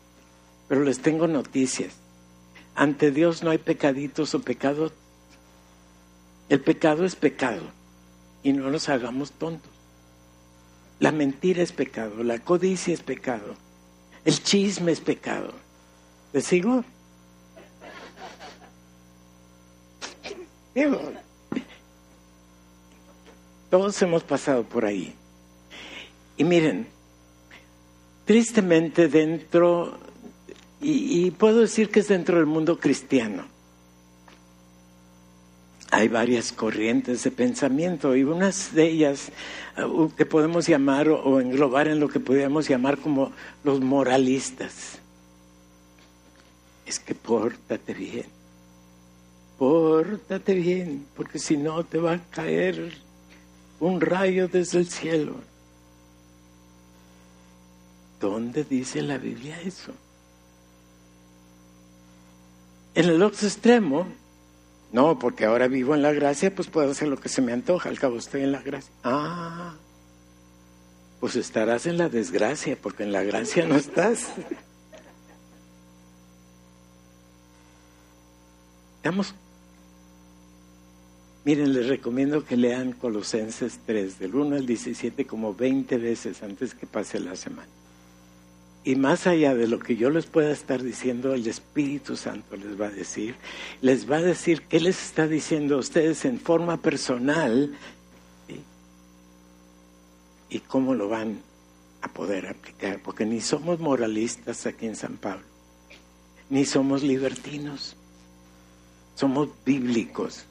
Pero 0.69 0.85
les 0.85 1.01
tengo 1.01 1.27
noticias. 1.27 1.95
Ante 2.77 3.11
Dios 3.11 3.43
no 3.43 3.51
hay 3.51 3.59
pecaditos 3.59 4.35
o 4.35 4.43
pecados. 4.43 4.93
El 6.49 6.61
pecado 6.61 7.05
es 7.05 7.17
pecado. 7.17 7.80
Y 8.42 8.53
no 8.53 8.70
nos 8.70 8.88
hagamos 8.88 9.33
tontos. 9.33 9.70
La 10.98 11.12
mentira 11.12 11.62
es 11.62 11.72
pecado, 11.72 12.22
la 12.22 12.38
codicia 12.38 12.92
es 12.92 13.03
pecado, 13.03 13.55
el 14.24 14.42
chisme 14.42 14.92
es 14.92 15.00
pecado. 15.00 15.53
¿Le 16.33 16.42
sigo? 16.42 16.85
todos 23.70 24.03
hemos 24.03 24.24
pasado 24.24 24.64
por 24.64 24.85
ahí. 24.85 25.14
Y 26.37 26.44
miren, 26.44 26.87
tristemente 28.24 29.09
dentro, 29.09 29.98
y, 30.81 31.31
puedo 31.33 31.61
decir 31.61 31.90
que 31.90 32.00
es 32.00 32.09
dentro 32.09 32.37
del 32.37 32.46
mundo 32.46 32.79
cristiano, 32.79 33.44
hay 35.90 36.09
varias 36.09 36.53
corrientes 36.53 37.24
de 37.24 37.31
pensamiento 37.31 38.14
y 38.14 38.22
unas 38.22 38.74
de 38.74 38.88
ellas 38.88 39.33
uh, 39.76 40.09
que 40.11 40.24
podemos 40.24 40.66
llamar 40.66 41.09
o, 41.09 41.40
englobar 41.40 41.88
en 41.88 41.98
lo 41.98 42.09
que 42.09 42.20
podríamos 42.20 42.68
llamar 42.68 42.98
como 42.98 43.33
los 43.64 43.81
moralistas. 43.81 44.98
Es 46.87 46.98
que 46.98 47.14
pórtate 47.14 47.94
bien, 47.94 48.26
pórtate 49.59 50.55
bien, 50.55 51.07
porque 51.16 51.38
si 51.38 51.57
no 51.57 51.85
te 51.85 51.98
va 51.98 52.14
a 52.14 52.31
caer 52.31 52.92
un 53.81 54.00
rayo 54.00 54.48
desde 54.48 54.79
el 54.79 54.88
cielo. 54.88 55.35
¿Dónde 58.20 58.64
dice 58.64 59.03
la 59.03 59.18
Biblia 59.18 59.61
eso? 59.62 59.92
En 62.94 63.07
el 63.07 63.22
otro 63.22 63.46
extremo 63.46 64.07
no, 64.92 65.18
porque 65.18 65.44
ahora 65.44 65.68
vivo 65.68 65.94
en 65.94 66.03
la 66.03 66.12
gracia, 66.12 66.55
pues 66.55 66.68
puedo 66.68 66.91
hacer 66.91 67.09
lo 67.09 67.16
que 67.16 67.28
se 67.28 67.43
me 67.43 67.53
antoja, 67.53 67.88
al 67.88 67.99
cabo 67.99 68.16
estoy 68.16 68.43
en 68.43 68.53
la 68.53 68.61
gracia. 68.61 68.93
Ah, 69.05 69.74
pues 71.20 71.36
estarás 71.36 71.86
en 71.86 71.99
la 71.99 72.09
desgracia, 72.09 72.76
porque 72.80 73.05
en 73.05 73.12
la 73.12 73.22
gracia 73.22 73.66
no 73.66 73.76
estás. 73.76 74.32
Estamos. 78.97 79.34
Miren, 81.45 81.72
les 81.72 81.88
recomiendo 81.88 82.45
que 82.45 82.57
lean 82.57 82.93
Colosenses 82.93 83.78
3, 83.86 84.18
del 84.18 84.34
1 84.34 84.57
al 84.57 84.66
17, 84.66 85.26
como 85.26 85.55
20 85.55 85.97
veces 85.99 86.43
antes 86.43 86.74
que 86.74 86.86
pase 86.86 87.18
la 87.18 87.34
semana. 87.36 87.68
Y 88.83 88.97
más 88.97 89.26
allá 89.26 89.55
de 89.55 89.68
lo 89.68 89.78
que 89.78 89.97
yo 89.97 90.09
les 90.09 90.26
pueda 90.26 90.51
estar 90.53 90.83
diciendo, 90.83 91.35
el 91.35 91.47
Espíritu 91.47 92.16
Santo 92.16 92.57
les 92.57 92.81
va 92.81 92.87
a 92.87 92.91
decir, 92.91 93.35
les 93.83 94.11
va 94.11 94.16
a 94.16 94.22
decir 94.22 94.62
qué 94.62 94.81
les 94.81 95.03
está 95.03 95.26
diciendo 95.26 95.76
a 95.76 95.81
ustedes 95.81 96.24
en 96.24 96.41
forma 96.41 96.78
personal 96.78 97.76
y 100.49 100.59
cómo 100.61 100.95
lo 100.95 101.09
van 101.09 101.41
a 102.03 102.09
poder 102.09 102.47
aplicar, 102.47 103.01
porque 103.03 103.26
ni 103.26 103.41
somos 103.41 103.78
moralistas 103.81 104.66
aquí 104.66 104.87
en 104.87 104.97
San 104.97 105.16
Pablo, 105.18 105.45
ni 106.49 106.64
somos 106.64 107.03
libertinos, 107.03 107.97
somos 109.14 109.51
bíblicos. 109.64 110.47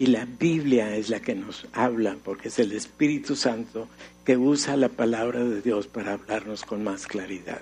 Y 0.00 0.06
la 0.06 0.24
Biblia 0.24 0.96
es 0.96 1.10
la 1.10 1.20
que 1.20 1.34
nos 1.34 1.66
habla, 1.74 2.16
porque 2.24 2.48
es 2.48 2.58
el 2.58 2.72
Espíritu 2.72 3.36
Santo 3.36 3.86
que 4.24 4.38
usa 4.38 4.74
la 4.78 4.88
palabra 4.88 5.44
de 5.44 5.60
Dios 5.60 5.88
para 5.88 6.14
hablarnos 6.14 6.64
con 6.64 6.82
más 6.82 7.06
claridad. 7.06 7.60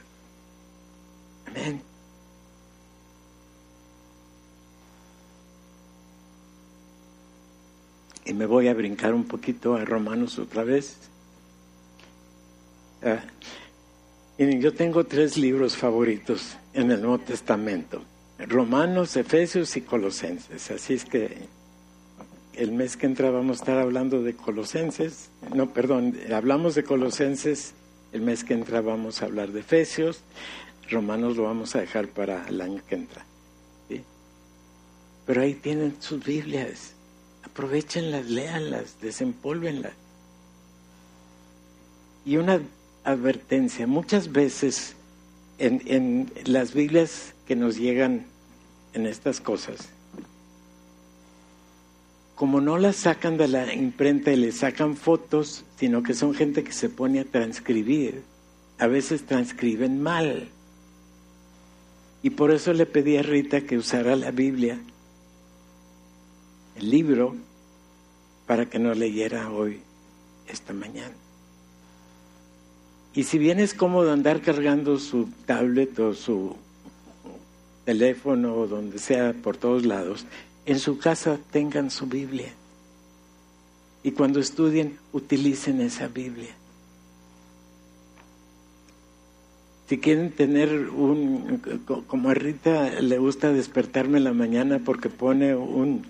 Amén. 1.47 1.82
Y 8.24 8.34
me 8.34 8.47
voy 8.47 8.68
a 8.68 8.74
brincar 8.74 9.14
un 9.14 9.24
poquito 9.24 9.74
a 9.74 9.84
Romanos 9.84 10.39
otra 10.39 10.62
vez. 10.62 10.97
Ah, 13.03 13.24
yo 14.39 14.72
tengo 14.74 15.03
tres 15.03 15.36
libros 15.36 15.76
favoritos 15.76 16.57
en 16.72 16.93
el 16.93 17.03
Nuevo 17.03 17.18
Testamento. 17.18 18.05
Romanos, 18.39 19.16
Efesios 19.16 19.76
y 19.76 19.80
Colosenses. 19.80 20.70
Así 20.70 20.95
es 20.95 21.05
que 21.05 21.58
el 22.59 22.73
mes 22.73 22.97
que 22.97 23.07
entra 23.07 23.31
vamos 23.31 23.59
a 23.59 23.63
estar 23.63 23.79
hablando 23.79 24.23
de 24.23 24.35
Colosenses. 24.35 25.31
No, 25.55 25.73
perdón, 25.73 26.19
hablamos 26.35 26.75
de 26.75 26.83
Colosenses. 26.83 27.73
El 28.13 28.23
mes 28.23 28.43
que 28.43 28.55
entra 28.55 28.81
vamos 28.81 29.23
a 29.23 29.27
hablar 29.27 29.53
de 29.53 29.61
Efesios. 29.61 30.23
Romanos 30.91 31.37
lo 31.37 31.45
vamos 31.45 31.77
a 31.77 31.81
dejar 31.81 32.09
para 32.09 32.49
el 32.49 32.61
año 32.61 32.83
que 32.89 32.97
entra. 32.97 33.25
Pero 35.25 35.43
ahí 35.43 35.55
tienen 35.55 35.95
sus 36.01 36.25
Biblias. 36.25 36.95
Aprovechenlas, 37.45 38.27
léanlas, 38.29 39.01
desempólvenlas. 39.01 39.93
Y 42.25 42.39
una 42.39 42.61
advertencia, 43.05 43.87
muchas 43.87 44.33
veces 44.33 44.97
en, 45.59 45.83
en 45.87 46.33
las 46.45 46.75
Biblias 46.75 47.35
que 47.47 47.55
nos 47.57 47.77
llegan 47.77 48.27
en 48.95 49.07
estas 49.07 49.41
cosas, 49.41 49.91
como 52.39 52.61
no 52.61 52.78
las 52.78 52.95
sacan 52.95 53.36
de 53.36 53.49
la 53.49 53.74
imprenta 53.74 54.30
y 54.30 54.36
le 54.36 54.53
sacan 54.53 54.97
fotos, 54.97 55.64
sino 55.76 56.05
que 56.05 56.14
son 56.14 56.34
gente 56.34 56.62
que 56.62 56.70
se 56.70 56.89
pone 56.89 57.18
a 57.18 57.24
transcribir, 57.24 58.22
a 58.78 58.86
veces 58.86 59.26
transcriben 59.26 60.01
mal. 60.01 60.47
Y 62.22 62.30
por 62.30 62.53
eso 62.53 62.72
le 62.72 62.86
pedí 62.86 63.16
a 63.16 63.24
Rita 63.24 63.62
que 63.62 63.76
usara 63.76 64.14
la 64.14 64.30
Biblia, 64.30 64.78
el 66.76 66.89
libro, 66.89 67.34
para 68.47 68.66
que 68.66 68.78
nos 68.78 68.97
leyera 68.97 69.51
hoy, 69.51 69.80
esta 70.47 70.72
mañana. 70.72 71.14
Y 73.14 73.24
si 73.24 73.39
bien 73.39 73.59
es 73.59 73.74
cómodo 73.74 74.12
andar 74.12 74.43
cargando 74.43 75.01
su 75.01 75.28
tablet 75.45 75.99
o 75.99 76.14
su 76.14 76.55
teléfono 77.84 78.55
o 78.55 78.68
donde 78.68 79.01
sea 79.01 79.32
por 79.32 79.57
todos 79.57 79.84
lados, 79.84 80.24
en 80.69 80.79
su 80.79 80.99
casa 80.99 81.39
tengan 81.51 81.91
su 81.91 82.07
Biblia. 82.07 82.53
Y 84.03 84.12
cuando 84.12 84.39
estudien, 84.39 84.99
utilicen 85.12 85.81
esa 85.81 86.09
Biblia. 86.09 86.55
Si 89.89 89.99
quieren 89.99 90.31
tener 90.31 90.91
un, 90.91 91.62
como 92.07 92.29
a 92.29 92.35
Rita 92.35 93.01
le 93.01 93.16
gusta 93.16 93.51
despertarme 93.51 94.19
en 94.19 94.25
la 94.25 94.35
mañana 94.35 94.79
porque 94.85 95.09
pone 95.09 95.57
un, 95.57 96.05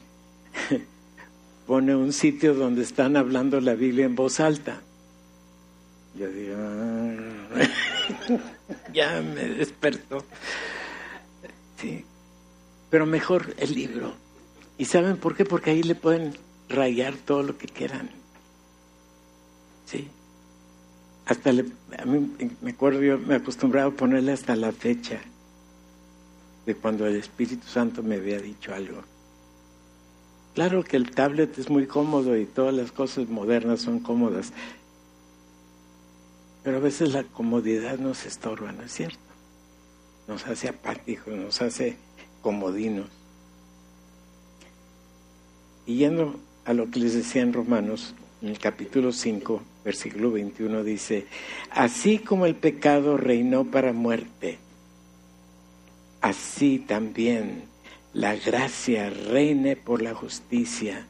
pone 1.68 1.94
un 1.94 2.12
sitio 2.12 2.54
donde 2.54 2.82
están 2.82 3.16
hablando 3.16 3.60
la 3.60 3.74
Biblia 3.74 4.06
en 4.06 4.16
voz 4.16 4.40
alta. 4.40 4.80
Yo 6.18 6.28
digo, 6.30 6.56
ah, 6.58 7.68
ya 8.92 9.22
me 9.22 9.50
despertó. 9.50 10.24
Sí, 11.80 12.04
pero 12.90 13.06
mejor 13.06 13.54
el 13.58 13.72
libro. 13.72 14.27
¿Y 14.78 14.84
saben 14.84 15.16
por 15.16 15.34
qué? 15.36 15.44
Porque 15.44 15.70
ahí 15.70 15.82
le 15.82 15.96
pueden 15.96 16.34
rayar 16.68 17.16
todo 17.16 17.42
lo 17.42 17.58
que 17.58 17.66
quieran. 17.66 18.10
Sí. 19.86 20.08
Hasta 21.26 21.52
le, 21.52 21.66
a 21.98 22.04
mí 22.04 22.30
me 22.62 22.70
acuerdo, 22.70 23.02
yo 23.02 23.18
me 23.18 23.34
acostumbraba 23.34 23.90
a 23.90 23.94
ponerle 23.94 24.32
hasta 24.32 24.56
la 24.56 24.72
fecha 24.72 25.20
de 26.64 26.74
cuando 26.74 27.06
el 27.06 27.16
Espíritu 27.16 27.66
Santo 27.66 28.02
me 28.02 28.16
había 28.16 28.38
dicho 28.38 28.72
algo. 28.72 29.02
Claro 30.54 30.84
que 30.84 30.96
el 30.96 31.10
tablet 31.10 31.58
es 31.58 31.68
muy 31.68 31.86
cómodo 31.86 32.36
y 32.36 32.46
todas 32.46 32.74
las 32.74 32.92
cosas 32.92 33.28
modernas 33.28 33.80
son 33.80 34.00
cómodas, 34.00 34.52
pero 36.62 36.78
a 36.78 36.80
veces 36.80 37.12
la 37.12 37.24
comodidad 37.24 37.98
nos 37.98 38.26
estorba, 38.26 38.72
¿no 38.72 38.82
es 38.82 38.92
cierto? 38.92 39.18
Nos 40.26 40.46
hace 40.46 40.68
apáticos, 40.68 41.34
nos 41.34 41.62
hace 41.62 41.96
comodinos. 42.42 43.17
Y 45.88 45.96
yendo 45.96 46.38
a 46.66 46.74
lo 46.74 46.90
que 46.90 47.00
les 47.00 47.14
decía 47.14 47.40
en 47.40 47.54
Romanos, 47.54 48.14
en 48.42 48.48
el 48.50 48.58
capítulo 48.58 49.10
5, 49.10 49.62
versículo 49.86 50.30
21 50.32 50.84
dice, 50.84 51.24
así 51.70 52.18
como 52.18 52.44
el 52.44 52.56
pecado 52.56 53.16
reinó 53.16 53.64
para 53.64 53.94
muerte, 53.94 54.58
así 56.20 56.78
también 56.78 57.62
la 58.12 58.36
gracia 58.36 59.08
reine 59.08 59.76
por 59.76 60.02
la 60.02 60.12
justicia 60.12 61.06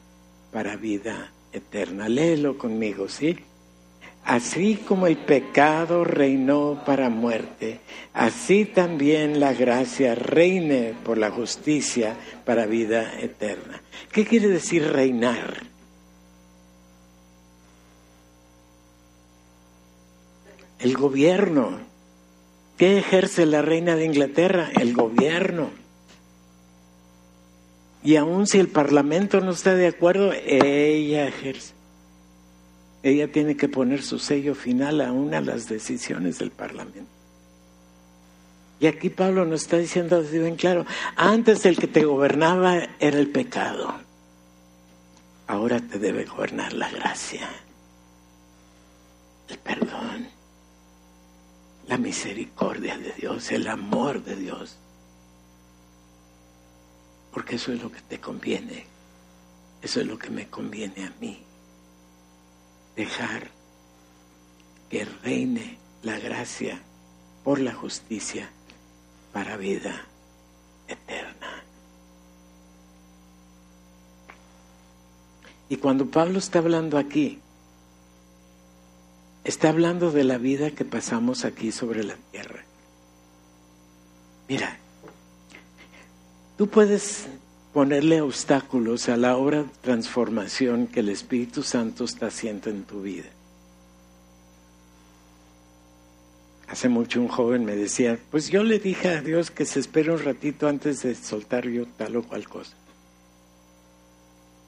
para 0.53 0.77
vida 0.77 1.33
eterna. 1.51 2.07
Léelo 2.07 2.57
conmigo, 2.57 3.09
¿sí? 3.09 3.37
Así 4.25 4.75
como 4.75 5.07
el 5.07 5.17
pecado 5.17 6.03
reinó 6.03 6.83
para 6.85 7.09
muerte, 7.09 7.79
así 8.13 8.65
también 8.65 9.39
la 9.39 9.53
gracia 9.53 10.13
reine 10.13 10.93
por 11.03 11.17
la 11.17 11.31
justicia 11.31 12.15
para 12.45 12.67
vida 12.67 13.19
eterna. 13.19 13.81
¿Qué 14.11 14.25
quiere 14.25 14.47
decir 14.47 14.87
reinar? 14.91 15.63
El 20.79 20.95
gobierno. 20.95 21.79
¿Qué 22.77 22.99
ejerce 22.99 23.45
la 23.45 23.61
reina 23.61 23.95
de 23.95 24.05
Inglaterra? 24.05 24.69
El 24.79 24.93
gobierno. 24.93 25.71
Y 28.03 28.15
aun 28.15 28.47
si 28.47 28.59
el 28.59 28.69
Parlamento 28.69 29.41
no 29.41 29.51
está 29.51 29.75
de 29.75 29.87
acuerdo, 29.87 30.31
ella 30.33 31.27
ejerce. 31.27 31.78
Ella 33.01 33.31
tiene 33.31 33.55
que 33.55 33.69
poner 33.69 34.03
su 34.03 34.19
sello 34.19 34.55
final 34.55 34.99
a 35.01 35.11
una 35.11 35.39
de 35.39 35.45
las 35.45 35.69
decisiones 35.69 36.37
del 36.39 36.51
Parlamento. 36.51 37.09
Y 38.81 38.87
aquí 38.87 39.09
Pablo 39.09 39.45
nos 39.45 39.61
está 39.61 39.77
diciendo 39.77 40.17
así 40.17 40.37
bien 40.37 40.55
claro, 40.55 40.85
antes 41.15 41.65
el 41.65 41.77
que 41.77 41.87
te 41.87 42.05
gobernaba 42.05 42.77
era 42.99 43.19
el 43.19 43.29
pecado, 43.29 43.93
ahora 45.47 45.81
te 45.81 45.99
debe 45.99 46.25
gobernar 46.25 46.71
la 46.73 46.89
gracia, 46.89 47.49
el 49.49 49.57
perdón, 49.57 50.29
la 51.87 51.97
misericordia 51.97 52.97
de 52.97 53.11
Dios, 53.13 53.51
el 53.51 53.67
amor 53.67 54.23
de 54.23 54.37
Dios, 54.37 54.77
porque 57.33 57.55
eso 57.55 57.73
es 57.73 57.81
lo 57.81 57.91
que 57.91 58.01
te 58.01 58.21
conviene, 58.21 58.85
eso 59.81 59.99
es 59.99 60.07
lo 60.07 60.17
que 60.17 60.29
me 60.29 60.47
conviene 60.47 61.05
a 61.05 61.13
mí 61.19 61.48
dejar 62.99 63.47
que 64.89 65.05
reine 65.05 65.77
la 66.03 66.19
gracia 66.19 66.81
por 67.45 67.61
la 67.61 67.73
justicia 67.73 68.49
para 69.31 69.55
vida 69.55 70.05
eterna. 70.85 71.63
Y 75.69 75.77
cuando 75.77 76.07
Pablo 76.07 76.39
está 76.39 76.59
hablando 76.59 76.97
aquí, 76.97 77.39
está 79.45 79.69
hablando 79.69 80.11
de 80.11 80.25
la 80.25 80.37
vida 80.37 80.71
que 80.71 80.83
pasamos 80.83 81.45
aquí 81.45 81.71
sobre 81.71 82.03
la 82.03 82.17
tierra. 82.33 82.65
Mira, 84.49 84.77
tú 86.57 86.67
puedes 86.67 87.27
ponerle 87.73 88.21
obstáculos 88.21 89.09
a 89.09 89.17
la 89.17 89.37
obra 89.37 89.63
de 89.63 89.69
transformación 89.81 90.87
que 90.87 91.01
el 91.01 91.09
Espíritu 91.09 91.61
Santo 91.63 92.03
está 92.03 92.27
haciendo 92.27 92.69
en 92.69 92.83
tu 92.83 93.01
vida. 93.01 93.29
Hace 96.67 96.89
mucho 96.89 97.19
un 97.19 97.27
joven 97.27 97.65
me 97.65 97.75
decía, 97.75 98.19
pues 98.29 98.49
yo 98.49 98.63
le 98.63 98.79
dije 98.79 99.09
a 99.09 99.21
Dios 99.21 99.49
que 99.49 99.65
se 99.65 99.79
espere 99.79 100.11
un 100.11 100.23
ratito 100.23 100.67
antes 100.67 101.01
de 101.01 101.15
soltar 101.15 101.67
yo 101.67 101.87
tal 101.97 102.15
o 102.15 102.23
cual 102.23 102.47
cosa. 102.47 102.75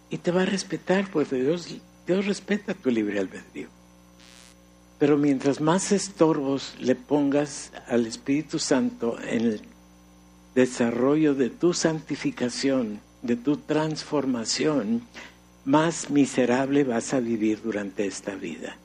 Y 0.10 0.18
te 0.18 0.32
va 0.32 0.42
a 0.42 0.46
respetar, 0.46 1.10
pues 1.12 1.30
Dios, 1.30 1.78
Dios 2.08 2.26
respeta 2.26 2.74
tu 2.74 2.90
libre 2.90 3.20
albedrío. 3.20 3.70
Pero 4.98 5.18
mientras 5.18 5.62
más 5.62 5.92
estorbos 5.92 6.76
le 6.80 6.96
pongas 6.96 7.72
al 7.88 8.06
Espíritu 8.08 8.60
Santo 8.60 9.20
en 9.22 9.46
el 9.46 9.62
desarrollo 10.56 11.34
de 11.34 11.50
tu 11.50 11.74
santificación, 11.74 13.00
de 13.22 13.36
tu 13.36 13.58
transformación, 13.58 15.04
más 15.66 16.10
miserable 16.10 16.84
vas 16.84 17.14
a 17.14 17.20
vivir 17.20 17.62
durante 17.62 18.06
esta 18.06 18.36
vida. 18.36 18.78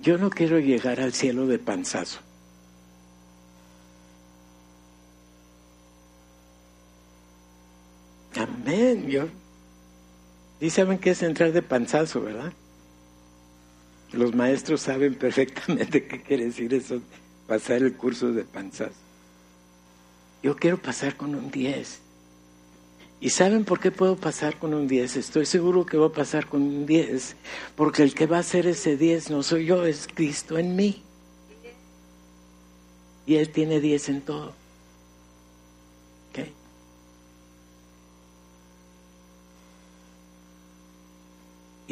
Yo 0.00 0.18
no 0.18 0.30
quiero 0.30 0.58
llegar 0.58 1.00
al 1.00 1.12
cielo 1.12 1.46
de 1.46 1.60
panzazo. 1.60 2.18
Amén. 8.34 9.08
Yo, 9.08 9.28
y 10.60 10.70
saben 10.70 10.98
qué 10.98 11.10
es 11.10 11.22
entrar 11.22 11.52
de 11.52 11.62
panzazo, 11.62 12.20
¿verdad? 12.20 12.52
Los 14.12 14.34
maestros 14.34 14.80
saben 14.82 15.14
perfectamente 15.14 16.04
qué 16.08 16.22
quiere 16.22 16.46
decir 16.46 16.72
eso 16.74 17.00
pasar 17.46 17.82
el 17.82 17.94
curso 17.94 18.32
de 18.32 18.44
panzas. 18.44 18.92
Yo 20.42 20.56
quiero 20.56 20.78
pasar 20.78 21.16
con 21.16 21.34
un 21.34 21.50
10. 21.50 22.00
¿Y 23.20 23.30
saben 23.30 23.64
por 23.64 23.78
qué 23.78 23.90
puedo 23.92 24.16
pasar 24.16 24.58
con 24.58 24.74
un 24.74 24.88
10? 24.88 25.16
Estoy 25.16 25.46
seguro 25.46 25.86
que 25.86 25.96
voy 25.96 26.08
a 26.08 26.12
pasar 26.12 26.46
con 26.46 26.62
un 26.62 26.86
10, 26.86 27.36
porque 27.76 28.02
el 28.02 28.14
que 28.14 28.26
va 28.26 28.38
a 28.38 28.40
hacer 28.40 28.66
ese 28.66 28.96
10 28.96 29.30
no 29.30 29.42
soy 29.42 29.66
yo, 29.66 29.84
es 29.86 30.08
Cristo 30.12 30.58
en 30.58 30.74
mí. 30.74 31.02
Y 33.26 33.36
Él 33.36 33.50
tiene 33.50 33.80
10 33.80 34.08
en 34.08 34.20
todo. 34.22 34.62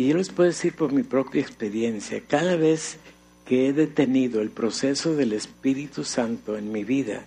Y 0.01 0.09
yo 0.09 0.17
les 0.17 0.31
puedo 0.31 0.49
decir 0.49 0.75
por 0.75 0.93
mi 0.93 1.03
propia 1.03 1.43
experiencia, 1.43 2.23
cada 2.27 2.57
vez 2.57 2.97
que 3.45 3.69
he 3.69 3.73
detenido 3.73 4.41
el 4.41 4.51
proceso 4.51 5.15
del 5.15 5.33
Espíritu 5.33 6.05
Santo 6.05 6.57
en 6.57 6.71
mi 6.71 6.85
vida, 6.85 7.25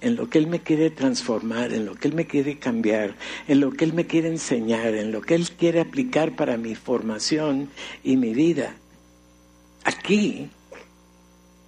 en 0.00 0.16
lo 0.16 0.30
que 0.30 0.38
Él 0.38 0.46
me 0.46 0.60
quiere 0.60 0.90
transformar, 0.90 1.72
en 1.72 1.86
lo 1.86 1.94
que 1.94 2.08
Él 2.08 2.14
me 2.14 2.26
quiere 2.26 2.58
cambiar, 2.58 3.16
en 3.48 3.60
lo 3.60 3.72
que 3.72 3.84
Él 3.84 3.92
me 3.92 4.06
quiere 4.06 4.28
enseñar, 4.28 4.94
en 4.94 5.12
lo 5.12 5.20
que 5.20 5.34
Él 5.34 5.50
quiere 5.50 5.80
aplicar 5.80 6.36
para 6.36 6.56
mi 6.56 6.74
formación 6.74 7.68
y 8.02 8.16
mi 8.16 8.32
vida, 8.32 8.76
aquí, 9.84 10.50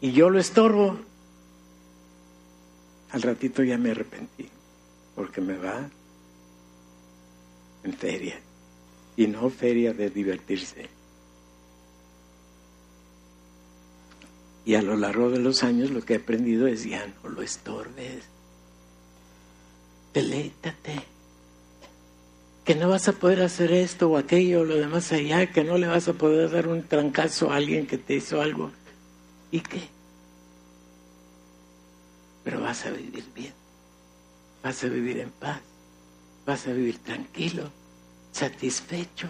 y 0.00 0.12
yo 0.12 0.30
lo 0.30 0.38
estorbo, 0.38 0.98
al 3.10 3.22
ratito 3.22 3.62
ya 3.62 3.76
me 3.78 3.90
arrepentí, 3.90 4.48
porque 5.14 5.40
me 5.40 5.56
va 5.56 5.90
en 7.84 7.92
feria 7.92 8.38
y 9.16 9.26
no 9.26 9.50
feria 9.50 9.92
de 9.92 10.08
divertirse. 10.08 10.88
Y 14.64 14.74
a 14.74 14.82
lo 14.82 14.96
largo 14.96 15.30
de 15.30 15.38
los 15.38 15.64
años 15.64 15.90
lo 15.90 16.02
que 16.02 16.14
he 16.14 16.16
aprendido 16.16 16.66
es 16.66 16.84
ya 16.84 17.06
no 17.06 17.30
lo 17.30 17.42
estorbes. 17.42 18.24
Deleítate. 20.14 21.02
Que 22.64 22.74
no 22.76 22.88
vas 22.88 23.08
a 23.08 23.12
poder 23.12 23.42
hacer 23.42 23.72
esto 23.72 24.08
o 24.08 24.16
aquello 24.16 24.60
o 24.60 24.64
lo 24.64 24.76
demás 24.76 25.10
allá, 25.12 25.50
que 25.50 25.64
no 25.64 25.78
le 25.78 25.88
vas 25.88 26.06
a 26.06 26.12
poder 26.12 26.50
dar 26.50 26.68
un 26.68 26.84
trancazo 26.84 27.50
a 27.50 27.56
alguien 27.56 27.86
que 27.86 27.98
te 27.98 28.14
hizo 28.14 28.40
algo. 28.40 28.70
¿Y 29.50 29.60
qué? 29.60 29.88
Pero 32.44 32.60
vas 32.60 32.86
a 32.86 32.90
vivir 32.90 33.24
bien. 33.34 33.52
Vas 34.62 34.84
a 34.84 34.88
vivir 34.88 35.18
en 35.18 35.30
paz. 35.30 35.60
Vas 36.46 36.66
a 36.68 36.72
vivir 36.72 36.98
tranquilo 36.98 37.70
satisfecho. 38.32 39.28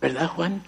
¿Verdad, 0.00 0.28
Juan? 0.28 0.62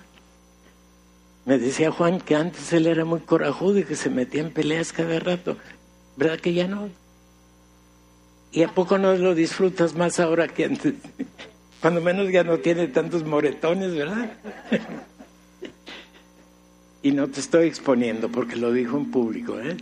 Me 1.44 1.58
decía 1.58 1.90
Juan 1.90 2.20
que 2.20 2.36
antes 2.36 2.72
él 2.72 2.86
era 2.86 3.04
muy 3.04 3.20
corajudo 3.20 3.78
y 3.78 3.84
que 3.84 3.96
se 3.96 4.10
metía 4.10 4.42
en 4.42 4.52
peleas 4.52 4.92
cada 4.92 5.18
rato. 5.18 5.56
¿Verdad 6.16 6.38
que 6.38 6.52
ya 6.52 6.68
no? 6.68 6.90
¿Y 8.52 8.62
a 8.62 8.68
poco 8.68 8.98
no 8.98 9.16
lo 9.16 9.34
disfrutas 9.34 9.94
más 9.94 10.20
ahora 10.20 10.48
que 10.48 10.66
antes? 10.66 10.94
Cuando 11.80 12.00
menos 12.00 12.30
ya 12.30 12.44
no 12.44 12.58
tiene 12.58 12.86
tantos 12.88 13.24
moretones, 13.24 13.94
¿verdad? 13.94 14.34
y 17.02 17.10
no 17.10 17.28
te 17.28 17.40
estoy 17.40 17.66
exponiendo 17.66 18.28
porque 18.28 18.56
lo 18.56 18.72
dijo 18.72 18.96
en 18.96 19.10
público, 19.10 19.58
¿eh? 19.58 19.76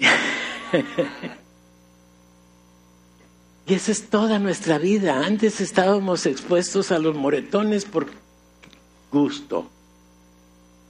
y 3.68 3.74
esa 3.74 3.92
es 3.92 4.08
toda 4.08 4.38
nuestra 4.38 4.78
vida. 4.78 5.26
Antes 5.26 5.60
estábamos 5.60 6.24
expuestos 6.24 6.90
a 6.90 6.98
los 6.98 7.14
moretones 7.14 7.84
por 7.84 8.06
gusto, 9.12 9.68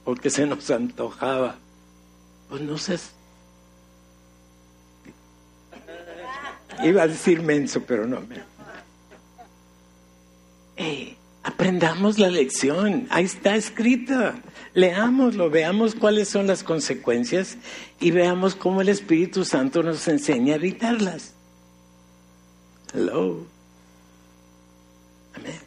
porque 0.05 0.29
se 0.29 0.45
nos 0.45 0.71
antojaba. 0.71 1.57
Pues 2.49 2.61
no 2.61 2.77
sé. 2.77 2.97
Iba 6.81 7.03
a 7.03 7.07
decir 7.07 7.41
menso, 7.41 7.83
pero 7.85 8.07
no. 8.07 8.21
aprendamos 11.43 12.17
la 12.17 12.29
lección. 12.29 13.07
Ahí 13.09 13.25
está 13.25 13.57
escrita. 13.57 14.41
Leámoslo, 14.73 15.49
veamos 15.49 15.95
cuáles 15.95 16.29
son 16.29 16.47
las 16.47 16.63
consecuencias 16.63 17.57
y 17.99 18.11
veamos 18.11 18.55
cómo 18.55 18.79
el 18.79 18.87
Espíritu 18.87 19.43
Santo 19.43 19.83
nos 19.83 20.07
enseña 20.07 20.53
a 20.53 20.57
evitarlas. 20.57 21.33
Hello. 22.91 23.45
Amén. 25.35 25.59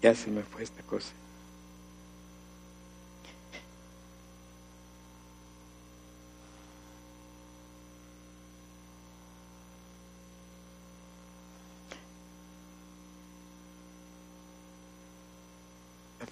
Ya 0.00 0.14
se 0.14 0.30
me 0.30 0.42
fue 0.42 0.62
esta 0.62 0.82
cosa. 0.82 1.12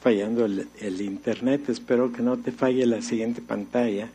Fallando 0.04 0.44
el, 0.44 1.00
internet, 1.00 1.70
espero 1.70 2.12
que 2.12 2.20
no 2.20 2.36
te 2.36 2.52
falle 2.52 2.84
la 2.84 3.00
siguiente 3.00 3.40
pantalla. 3.40 4.10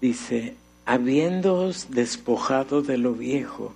Dice, 0.00 0.56
habiéndoos 0.84 1.92
despojado 1.92 2.82
de 2.82 2.98
lo 2.98 3.12
viejo 3.12 3.72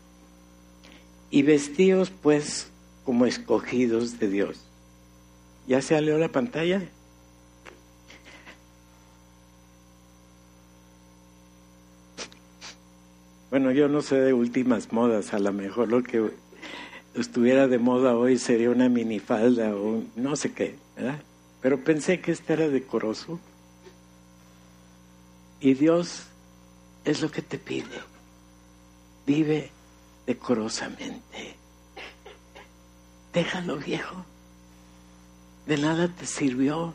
y 1.30 1.42
vestidos 1.44 2.10
pues 2.10 2.68
como 3.04 3.26
escogidos 3.26 4.18
de 4.18 4.28
Dios. 4.28 4.58
¿Ya 5.68 5.80
se 5.80 5.94
salió 5.94 6.18
la 6.18 6.30
pantalla? 6.30 6.82
Bueno, 13.50 13.70
yo 13.70 13.86
no 13.86 14.02
sé 14.02 14.16
de 14.16 14.32
últimas 14.32 14.92
modas, 14.92 15.32
a 15.32 15.38
lo 15.38 15.52
mejor 15.52 15.86
lo 15.86 16.02
que 16.02 16.32
estuviera 17.14 17.68
de 17.68 17.78
moda 17.78 18.16
hoy 18.16 18.38
sería 18.38 18.70
una 18.70 18.88
minifalda 18.88 19.74
o 19.74 20.02
no 20.16 20.36
sé 20.36 20.52
qué, 20.52 20.76
¿verdad? 20.96 21.20
Pero 21.60 21.82
pensé 21.82 22.20
que 22.20 22.32
este 22.32 22.52
era 22.52 22.68
decoroso. 22.68 23.40
Y 25.60 25.74
Dios 25.74 26.24
es 27.04 27.22
lo 27.22 27.30
que 27.30 27.40
te 27.40 27.58
pide. 27.58 28.00
Vive 29.26 29.70
decorosamente. 30.26 31.56
Déjalo 33.32 33.76
viejo. 33.76 34.26
De 35.66 35.78
nada 35.78 36.08
te 36.08 36.26
sirvió 36.26 36.92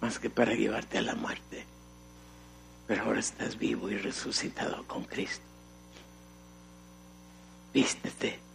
más 0.00 0.18
que 0.18 0.30
para 0.30 0.54
llevarte 0.54 0.98
a 0.98 1.02
la 1.02 1.14
muerte. 1.14 1.66
Pero 2.86 3.04
ahora 3.04 3.20
estás 3.20 3.58
vivo 3.58 3.90
y 3.90 3.98
resucitado 3.98 4.86
con 4.86 5.04
Cristo. 5.04 5.44
Vístete 7.74 8.51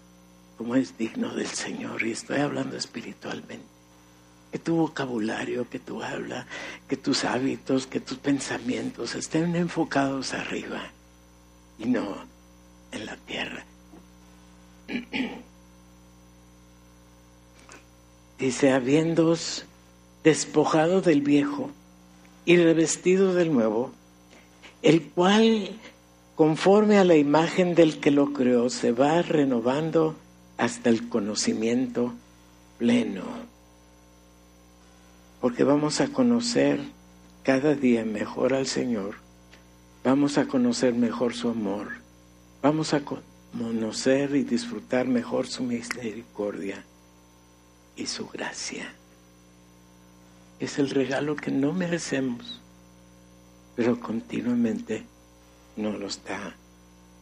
como 0.57 0.75
es 0.75 0.97
digno 0.97 1.33
del 1.33 1.47
Señor, 1.47 2.03
y 2.03 2.11
estoy 2.11 2.39
hablando 2.39 2.75
espiritualmente. 2.75 3.65
Que 4.51 4.59
tu 4.59 4.75
vocabulario, 4.77 5.69
que 5.69 5.77
tu 5.79 6.01
habla, 6.01 6.47
que 6.87 6.97
tus 6.97 7.25
hábitos, 7.25 7.85
que 7.85 7.99
tus 7.99 8.17
pensamientos 8.17 9.13
estén 9.13 9.55
enfocados 9.55 10.33
arriba 10.33 10.81
y 11.77 11.85
no 11.85 12.15
en 12.91 13.05
la 13.05 13.17
tierra. 13.17 13.65
Dice, 18.39 18.71
habiéndos 18.71 19.65
despojado 20.23 21.01
del 21.01 21.21
viejo 21.21 21.71
y 22.45 22.57
revestido 22.57 23.33
del 23.33 23.51
nuevo, 23.51 23.91
el 24.81 25.03
cual, 25.03 25.71
conforme 26.35 26.97
a 26.97 27.03
la 27.03 27.15
imagen 27.15 27.75
del 27.75 27.99
que 27.99 28.11
lo 28.11 28.33
creó, 28.33 28.69
se 28.69 28.91
va 28.91 29.21
renovando 29.21 30.15
hasta 30.57 30.89
el 30.89 31.07
conocimiento 31.07 32.13
pleno. 32.77 33.23
Porque 35.39 35.63
vamos 35.63 36.01
a 36.01 36.07
conocer 36.07 36.81
cada 37.43 37.75
día 37.75 38.03
mejor 38.03 38.53
al 38.53 38.67
Señor, 38.67 39.15
vamos 40.03 40.37
a 40.37 40.47
conocer 40.47 40.93
mejor 40.93 41.33
su 41.33 41.49
amor, 41.49 41.89
vamos 42.61 42.93
a 42.93 43.01
conocer 43.01 44.35
y 44.35 44.43
disfrutar 44.43 45.07
mejor 45.07 45.47
su 45.47 45.63
misericordia 45.63 46.83
y 47.95 48.07
su 48.07 48.27
gracia. 48.27 48.93
Es 50.59 50.79
el 50.79 50.89
regalo 50.89 51.35
que 51.35 51.51
no 51.51 51.71
merecemos, 51.71 52.59
pero 53.75 53.99
continuamente 53.99 55.05
nos 55.75 55.99
lo 55.99 56.07
está 56.07 56.55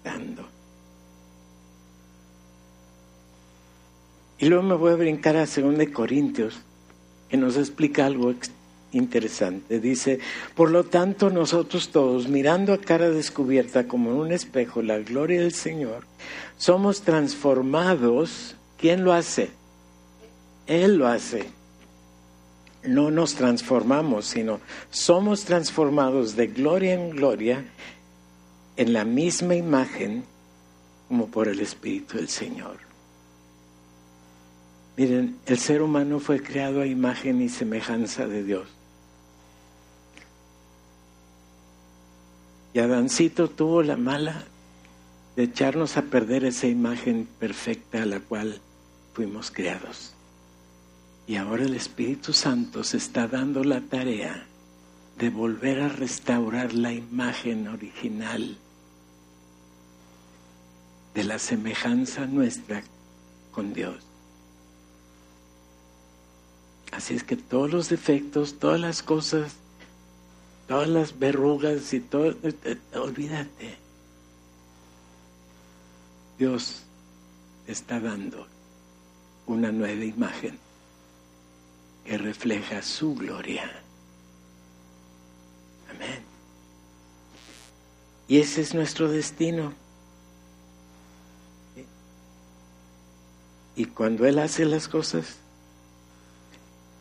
dando. 0.04 0.55
Y 4.38 4.48
luego 4.48 4.64
me 4.64 4.76
voy 4.76 4.94
a 4.94 4.98
brincar 4.98 5.38
a 5.38 5.46
2 5.46 5.90
Corintios, 5.94 6.60
que 7.30 7.38
nos 7.38 7.58
explica 7.58 8.06
algo 8.06 8.34
interesante. 8.92 9.80
Dice, 9.80 10.20
por 10.56 10.72
lo 10.72 10.84
tanto 10.84 11.30
nosotros 11.30 11.90
todos, 11.90 12.28
mirando 12.28 12.74
a 12.74 12.78
cara 12.78 13.10
descubierta 13.10 13.88
como 13.88 14.12
en 14.12 14.18
un 14.18 14.32
espejo 14.32 14.82
la 14.82 15.00
gloria 15.00 15.42
del 15.42 15.54
Señor, 15.54 16.06
somos 16.58 17.02
transformados, 17.02 18.56
¿Quién 18.78 19.04
lo 19.04 19.14
hace? 19.14 19.50
Él 20.68 20.98
lo 20.98 21.08
hace. 21.08 21.50
No 22.84 23.10
nos 23.10 23.36
transformamos, 23.36 24.26
sino 24.26 24.60
somos 24.92 25.46
transformados 25.46 26.36
de 26.36 26.48
gloria 26.48 26.94
en 26.94 27.10
gloria 27.12 27.66
en 28.78 28.94
la 28.94 29.06
misma 29.06 29.56
imagen 29.56 30.24
como 31.08 31.28
por 31.28 31.48
el 31.48 31.62
Espíritu 31.62 32.18
del 32.18 32.30
Señor. 32.30 32.85
Miren, 34.98 35.38
el 35.46 35.60
ser 35.60 35.82
humano 35.82 36.20
fue 36.20 36.42
creado 36.42 36.82
a 36.82 36.88
imagen 36.88 37.42
y 37.42 37.50
semejanza 37.50 38.28
de 38.28 38.44
Dios. 38.44 38.68
Y 42.74 42.80
Adancito 42.80 43.50
tuvo 43.50 43.84
la 43.84 43.98
mala 43.98 44.44
de 45.36 45.44
echarnos 45.44 45.98
a 45.98 46.04
perder 46.04 46.46
esa 46.46 46.68
imagen 46.68 47.28
perfecta 47.40 48.04
a 48.04 48.06
la 48.06 48.20
cual 48.20 48.62
fuimos 49.14 49.52
creados. 49.52 50.14
Y 51.28 51.38
ahora 51.38 51.64
el 51.64 51.74
Espíritu 51.74 52.34
Santo 52.34 52.84
se 52.84 52.98
está 52.98 53.28
dando 53.28 53.64
la 53.64 53.82
tarea 53.82 54.46
de 55.18 55.30
volver 55.30 55.82
a 55.82 55.90
restaurar 55.90 56.74
la 56.74 56.94
imagen 56.94 57.68
original 57.68 58.58
de 61.14 61.24
la 61.24 61.40
semejanza 61.40 62.26
nuestra 62.26 62.84
con 63.52 63.74
Dios. 63.74 64.15
Así 66.92 67.16
es 67.16 67.24
que 67.24 67.36
todos 67.36 67.72
los 67.72 67.90
defectos, 67.90 68.60
todas 68.60 68.80
las 68.80 69.04
cosas, 69.04 69.56
todas 70.68 70.88
las 70.88 71.20
verrugas 71.20 71.94
y 71.94 72.00
todo, 72.00 72.32
eh, 72.32 72.56
eh, 72.64 72.78
olvídate. 72.96 73.78
Dios 76.38 76.84
está 77.68 78.00
dando 78.00 78.48
una 79.48 79.72
nueva 79.72 80.04
imagen 80.04 80.58
que 82.06 82.18
refleja 82.18 82.82
su 82.82 83.16
gloria. 83.16 83.64
Amén. 85.90 86.24
Y 88.28 88.40
ese 88.40 88.62
es 88.62 88.74
nuestro 88.74 89.10
destino. 89.10 89.74
Y 93.76 93.86
cuando 93.86 94.26
Él 94.26 94.40
hace 94.40 94.66
las 94.66 94.88
cosas, 94.88 95.38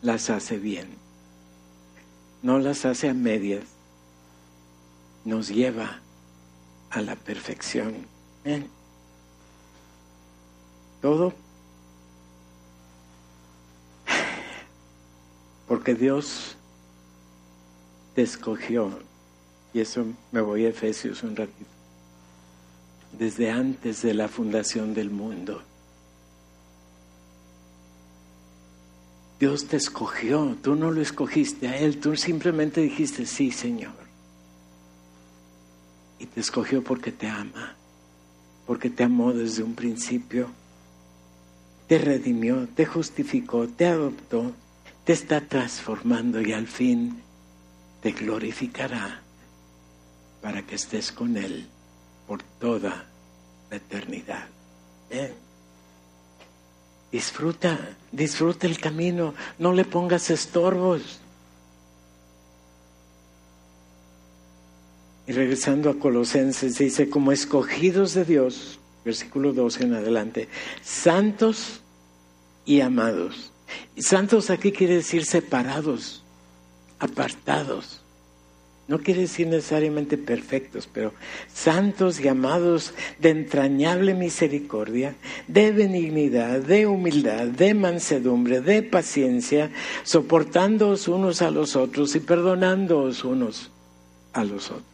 las 0.05 0.29
hace 0.29 0.57
bien. 0.57 0.87
No 2.41 2.59
las 2.59 2.85
hace 2.85 3.09
a 3.09 3.13
medias. 3.13 3.63
Nos 5.25 5.49
lleva 5.49 5.99
a 6.91 7.01
la 7.01 7.15
perfección. 7.15 8.05
Todo 11.01 11.33
porque 15.67 15.95
Dios 15.95 16.55
te 18.13 18.21
escogió. 18.21 18.91
Y 19.73 19.81
eso 19.81 20.05
me 20.31 20.41
voy 20.41 20.65
a 20.65 20.69
Efesios 20.69 21.23
un 21.23 21.35
ratito. 21.35 21.69
Desde 23.17 23.49
antes 23.49 24.01
de 24.03 24.13
la 24.13 24.27
fundación 24.27 24.93
del 24.93 25.09
mundo. 25.09 25.63
Dios 29.39 29.67
te 29.67 29.77
escogió, 29.77 30.55
tú 30.61 30.75
no 30.75 30.91
lo 30.91 31.01
escogiste 31.01 31.67
a 31.67 31.77
Él, 31.77 31.99
tú 31.99 32.15
simplemente 32.15 32.81
dijiste, 32.81 33.25
sí, 33.25 33.51
Señor. 33.51 33.93
Y 36.19 36.25
te 36.25 36.39
escogió 36.39 36.83
porque 36.83 37.11
te 37.11 37.27
ama, 37.27 37.75
porque 38.65 38.89
te 38.89 39.03
amó 39.03 39.33
desde 39.33 39.63
un 39.63 39.75
principio, 39.75 40.49
te 41.87 41.97
redimió, 41.97 42.67
te 42.73 42.85
justificó, 42.85 43.67
te 43.67 43.87
adoptó, 43.87 44.53
te 45.03 45.13
está 45.13 45.41
transformando 45.41 46.41
y 46.41 46.53
al 46.53 46.67
fin 46.67 47.21
te 48.01 48.11
glorificará 48.11 49.21
para 50.41 50.61
que 50.65 50.75
estés 50.75 51.11
con 51.11 51.35
Él 51.35 51.67
por 52.27 52.41
toda 52.41 53.05
la 53.69 53.75
eternidad. 53.75 54.47
¿Eh? 55.09 55.33
Disfruta, 57.15 57.79
disfruta 58.11 58.67
el 58.67 58.77
camino, 58.77 59.33
no 59.57 59.71
le 59.71 59.85
pongas 59.85 60.29
estorbos. 60.29 61.21
Y 65.25 65.31
regresando 65.31 65.89
a 65.89 65.97
Colosenses, 65.97 66.77
dice, 66.77 67.09
como 67.09 67.31
escogidos 67.31 68.15
de 68.15 68.25
Dios, 68.25 68.79
versículo 69.05 69.53
12 69.53 69.85
en 69.85 69.93
adelante, 69.93 70.49
santos 70.83 71.79
y 72.65 72.81
amados. 72.81 73.49
Santos 73.97 74.49
aquí 74.49 74.73
quiere 74.73 74.95
decir 74.95 75.23
separados, 75.23 76.21
apartados. 76.99 78.01
No 78.87 78.99
quiere 78.99 79.21
decir 79.21 79.47
necesariamente 79.47 80.15
perfectos, 80.15 80.87
pero 80.91 81.11
santos 81.51 82.19
llamados 82.19 82.93
de 83.19 83.31
entrañable 83.31 84.13
misericordia, 84.13 85.15
de 85.47 85.71
benignidad, 85.71 86.59
de 86.59 86.85
humildad, 86.85 87.47
de 87.47 87.73
mansedumbre, 87.73 88.61
de 88.61 88.83
paciencia, 88.83 89.71
soportándoos 90.03 91.07
unos 91.07 91.41
a 91.41 91.49
los 91.49 91.75
otros 91.75 92.15
y 92.15 92.19
perdonándoos 92.19 93.23
unos 93.23 93.71
a 94.33 94.43
los 94.43 94.69
otros. 94.69 94.85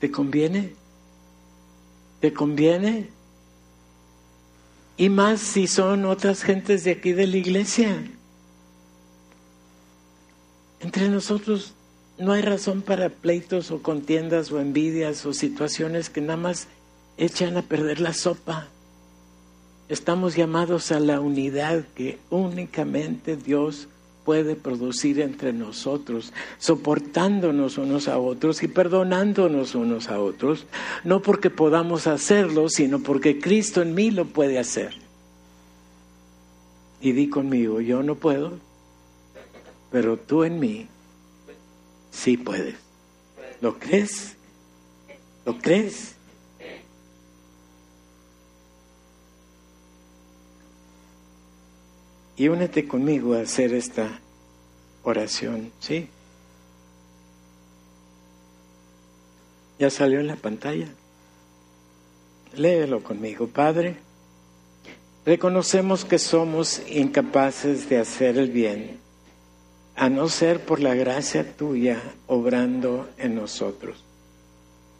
¿Te 0.00 0.10
conviene? 0.10 0.72
¿Te 2.18 2.32
conviene? 2.32 3.08
Y 4.96 5.08
más 5.10 5.40
si 5.40 5.68
son 5.68 6.06
otras 6.06 6.42
gentes 6.42 6.82
de 6.82 6.90
aquí 6.90 7.12
de 7.12 7.28
la 7.28 7.36
iglesia. 7.36 8.02
Entre 10.80 11.08
nosotros 11.08 11.74
no 12.18 12.32
hay 12.32 12.42
razón 12.42 12.82
para 12.82 13.08
pleitos 13.08 13.70
o 13.70 13.82
contiendas 13.82 14.50
o 14.50 14.60
envidias 14.60 15.24
o 15.26 15.32
situaciones 15.32 16.10
que 16.10 16.20
nada 16.20 16.36
más 16.36 16.68
echan 17.16 17.56
a 17.56 17.62
perder 17.62 18.00
la 18.00 18.14
sopa. 18.14 18.68
Estamos 19.88 20.36
llamados 20.36 20.92
a 20.92 21.00
la 21.00 21.20
unidad 21.20 21.84
que 21.94 22.18
únicamente 22.30 23.36
Dios 23.36 23.88
puede 24.24 24.54
producir 24.54 25.20
entre 25.20 25.52
nosotros, 25.52 26.32
soportándonos 26.58 27.78
unos 27.78 28.06
a 28.06 28.18
otros 28.18 28.62
y 28.62 28.68
perdonándonos 28.68 29.74
unos 29.74 30.08
a 30.08 30.20
otros, 30.20 30.66
no 31.04 31.20
porque 31.20 31.50
podamos 31.50 32.06
hacerlo, 32.06 32.68
sino 32.68 33.00
porque 33.00 33.40
Cristo 33.40 33.82
en 33.82 33.94
mí 33.94 34.10
lo 34.10 34.26
puede 34.26 34.58
hacer. 34.58 34.94
Y 37.00 37.12
di 37.12 37.28
conmigo, 37.28 37.80
yo 37.80 38.02
no 38.02 38.14
puedo, 38.14 38.58
pero 39.90 40.16
tú 40.16 40.44
en 40.44 40.58
mí 40.58 40.86
sí 42.10 42.36
puedes. 42.36 42.76
¿Lo 43.60 43.78
crees? 43.78 44.36
¿Lo 45.44 45.58
crees? 45.58 46.14
Y 52.36 52.48
únete 52.48 52.88
conmigo 52.88 53.34
a 53.34 53.42
hacer 53.42 53.74
esta 53.74 54.20
oración, 55.02 55.72
¿sí? 55.80 56.08
Ya 59.78 59.90
salió 59.90 60.20
en 60.20 60.26
la 60.26 60.36
pantalla. 60.36 60.88
Léelo 62.54 63.02
conmigo, 63.02 63.46
Padre. 63.46 63.96
Reconocemos 65.26 66.04
que 66.04 66.18
somos 66.18 66.80
incapaces 66.88 67.88
de 67.90 67.98
hacer 67.98 68.38
el 68.38 68.50
bien 68.50 68.98
a 70.00 70.08
no 70.08 70.30
ser 70.30 70.64
por 70.64 70.80
la 70.80 70.94
gracia 70.94 71.54
tuya 71.58 72.00
obrando 72.26 73.10
en 73.18 73.34
nosotros. 73.34 74.02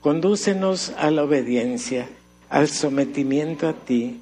Condúcenos 0.02 0.90
a 0.98 1.10
la 1.10 1.24
obediencia, 1.24 2.06
al 2.50 2.68
sometimiento 2.68 3.66
a 3.66 3.72
ti, 3.72 4.20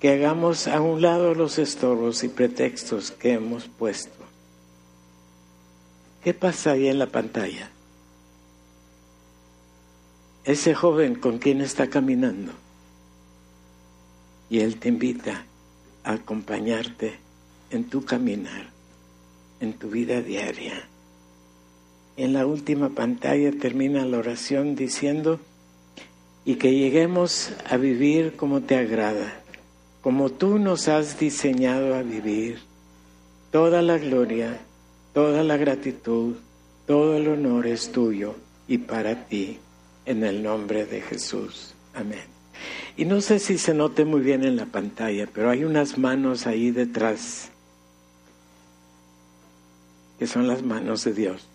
que 0.00 0.10
hagamos 0.10 0.66
a 0.66 0.80
un 0.80 1.00
lado 1.00 1.32
los 1.34 1.60
estorbos 1.60 2.24
y 2.24 2.28
pretextos 2.28 3.12
que 3.12 3.34
hemos 3.34 3.68
puesto. 3.68 4.18
¿Qué 6.24 6.34
pasa 6.34 6.72
ahí 6.72 6.88
en 6.88 6.98
la 6.98 7.06
pantalla? 7.06 7.70
Ese 10.42 10.74
joven 10.74 11.14
con 11.14 11.38
quien 11.38 11.60
está 11.60 11.88
caminando. 11.88 12.50
Y 14.50 14.58
él 14.58 14.80
te 14.80 14.88
invita 14.88 15.44
a 16.02 16.14
acompañarte 16.14 17.16
en 17.70 17.84
tu 17.84 18.04
caminar 18.04 18.75
en 19.60 19.72
tu 19.74 19.90
vida 19.90 20.20
diaria. 20.20 20.88
En 22.16 22.32
la 22.32 22.46
última 22.46 22.90
pantalla 22.90 23.52
termina 23.52 24.04
la 24.04 24.18
oración 24.18 24.74
diciendo, 24.74 25.38
y 26.46 26.54
que 26.54 26.72
lleguemos 26.72 27.50
a 27.68 27.76
vivir 27.76 28.36
como 28.36 28.62
te 28.62 28.76
agrada, 28.76 29.42
como 30.00 30.30
tú 30.30 30.60
nos 30.60 30.86
has 30.86 31.18
diseñado 31.18 31.96
a 31.96 32.02
vivir. 32.02 32.60
Toda 33.50 33.82
la 33.82 33.98
gloria, 33.98 34.60
toda 35.12 35.42
la 35.42 35.56
gratitud, 35.56 36.36
todo 36.86 37.16
el 37.16 37.26
honor 37.26 37.66
es 37.66 37.90
tuyo 37.90 38.36
y 38.68 38.78
para 38.78 39.26
ti, 39.26 39.58
en 40.04 40.22
el 40.22 40.40
nombre 40.42 40.86
de 40.86 41.00
Jesús. 41.00 41.74
Amén. 41.92 42.24
Y 42.96 43.04
no 43.04 43.20
sé 43.20 43.40
si 43.40 43.58
se 43.58 43.74
note 43.74 44.04
muy 44.04 44.20
bien 44.20 44.44
en 44.44 44.54
la 44.54 44.66
pantalla, 44.66 45.28
pero 45.32 45.50
hay 45.50 45.64
unas 45.64 45.98
manos 45.98 46.46
ahí 46.46 46.70
detrás, 46.70 47.50
son 50.26 50.46
las 50.46 50.62
manos 50.62 51.04
de 51.04 51.12
Dios. 51.12 51.46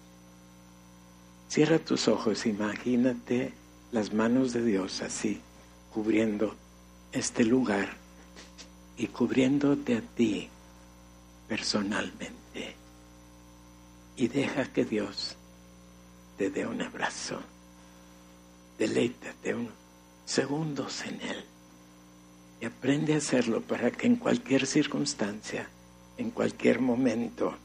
Cierra 1.50 1.80
tus 1.80 2.08
ojos, 2.08 2.46
imagínate 2.46 3.54
las 3.92 4.14
manos 4.14 4.54
de 4.54 4.64
Dios 4.64 5.02
así, 5.02 5.42
cubriendo 5.94 6.56
este 7.12 7.44
lugar 7.44 7.90
y 8.98 9.08
cubriéndote 9.08 9.98
a 9.98 10.02
ti 10.02 10.50
personalmente. 11.48 12.76
Y 14.16 14.28
deja 14.28 14.72
que 14.72 14.86
Dios 14.86 15.36
te 16.38 16.50
dé 16.50 16.66
un 16.66 16.82
abrazo. 16.82 17.40
Deleítate 18.78 19.54
unos 19.54 19.74
segundos 20.26 21.04
en 21.04 21.22
Él. 21.22 21.44
Y 22.62 22.66
aprende 22.66 23.16
a 23.16 23.18
hacerlo 23.18 23.62
para 23.62 23.92
que 23.92 24.08
en 24.08 24.16
cualquier 24.16 24.66
circunstancia, 24.66 25.68
en 26.18 26.32
cualquier 26.32 26.80
momento, 26.80 27.56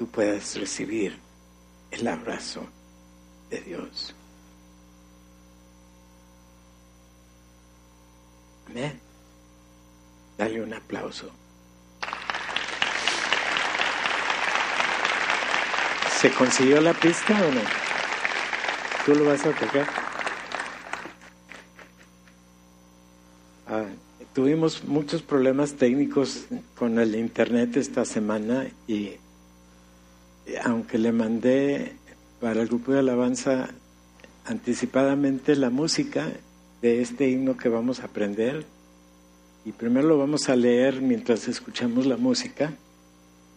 tú 0.00 0.06
puedas 0.06 0.56
recibir 0.56 1.18
el 1.90 2.08
abrazo 2.08 2.66
de 3.50 3.60
Dios. 3.60 4.14
Amén. 8.66 8.98
Dale 10.38 10.62
un 10.62 10.72
aplauso. 10.72 11.30
¿Se 16.18 16.32
consiguió 16.32 16.80
la 16.80 16.94
pista 16.94 17.34
o 17.34 17.52
no? 17.52 17.60
¿Tú 19.04 19.14
lo 19.16 19.26
vas 19.26 19.44
a 19.44 19.52
tocar? 19.52 19.86
Ah, 23.66 23.84
tuvimos 24.32 24.82
muchos 24.82 25.20
problemas 25.20 25.74
técnicos 25.74 26.46
con 26.74 26.98
el 26.98 27.14
internet 27.16 27.76
esta 27.76 28.06
semana 28.06 28.66
y 28.88 29.18
aunque 30.62 30.98
le 30.98 31.12
mandé 31.12 31.92
para 32.40 32.62
el 32.62 32.68
grupo 32.68 32.92
de 32.92 33.00
alabanza 33.00 33.68
anticipadamente 34.46 35.54
la 35.56 35.70
música 35.70 36.28
de 36.82 37.02
este 37.02 37.28
himno 37.28 37.56
que 37.56 37.68
vamos 37.68 38.00
a 38.00 38.06
aprender, 38.06 38.64
y 39.64 39.72
primero 39.72 40.08
lo 40.08 40.18
vamos 40.18 40.48
a 40.48 40.56
leer 40.56 41.02
mientras 41.02 41.46
escuchamos 41.48 42.06
la 42.06 42.16
música, 42.16 42.72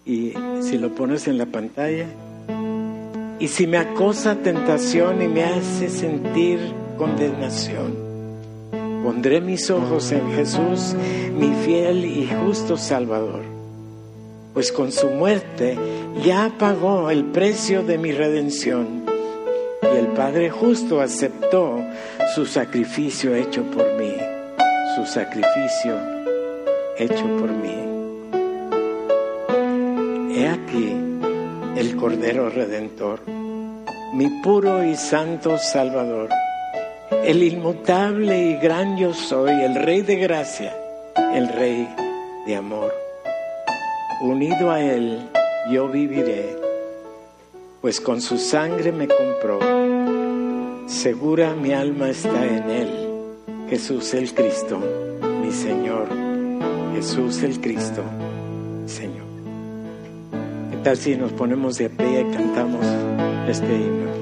y 0.06 0.34
si 0.62 0.78
lo 0.78 0.94
pones 0.94 1.28
en 1.28 1.38
la 1.38 1.46
pantalla, 1.46 2.08
y 3.40 3.48
si 3.48 3.68
me 3.68 3.78
acosa 3.78 4.36
tentación 4.36 5.22
y 5.22 5.28
me 5.28 5.44
hace 5.44 5.90
sentir 5.90 6.60
condenación, 6.98 7.96
pondré 9.04 9.42
mis 9.42 9.70
ojos 9.70 10.12
en 10.12 10.30
Jesús, 10.34 10.96
mi 11.38 11.54
fiel 11.66 12.06
y 12.06 12.30
justo 12.46 12.78
Salvador, 12.78 13.53
pues 14.54 14.72
con 14.72 14.92
su 14.92 15.10
muerte 15.10 15.78
ya 16.24 16.52
pagó 16.58 17.10
el 17.10 17.26
precio 17.26 17.84
de 17.84 17.98
mi 17.98 18.12
redención 18.12 19.06
y 19.82 19.98
el 19.98 20.08
Padre 20.08 20.50
justo 20.50 21.02
aceptó 21.02 21.80
su 22.36 22.46
sacrificio 22.46 23.36
hecho 23.36 23.64
por 23.64 23.94
mí, 23.96 24.14
su 24.96 25.06
sacrificio 25.06 25.98
hecho 26.98 27.26
por 27.38 27.52
mí. 27.52 27.84
He 30.36 30.48
aquí 30.48 30.96
el 31.76 31.96
Cordero 31.96 32.50
Redentor, 32.50 33.22
mi 34.14 34.28
puro 34.42 34.84
y 34.84 34.96
santo 34.96 35.58
Salvador, 35.58 36.30
el 37.24 37.44
inmutable 37.44 38.40
y 38.50 38.58
gran 38.58 38.98
yo 38.98 39.14
soy, 39.14 39.52
el 39.64 39.76
Rey 39.76 40.02
de 40.02 40.16
gracia, 40.18 40.76
el 41.34 41.48
Rey 41.50 41.88
de 42.46 42.56
amor. 42.56 43.03
Unido 44.22 44.72
a 44.72 44.82
Él 44.82 45.30
yo 45.72 45.88
viviré, 45.90 46.58
pues 47.82 48.00
con 48.00 48.22
su 48.22 48.38
sangre 48.38 48.92
me 48.92 49.08
compró. 49.08 49.60
Segura 50.88 51.54
mi 51.56 51.74
alma 51.74 52.10
está 52.10 52.46
en 52.46 52.70
Él, 52.70 52.90
Jesús 53.70 54.14
el 54.14 54.34
Cristo, 54.34 54.80
mi 55.42 55.52
Señor, 55.52 56.08
Jesús 56.94 57.44
el 57.44 57.60
Cristo, 57.60 58.04
Señor 58.86 59.24
tal 60.84 60.98
si 60.98 61.16
nos 61.16 61.32
ponemos 61.32 61.78
de 61.78 61.90
pie 61.90 62.22
y 62.22 62.36
cantamos 62.36 62.86
este 63.48 63.74
himno? 63.74 64.13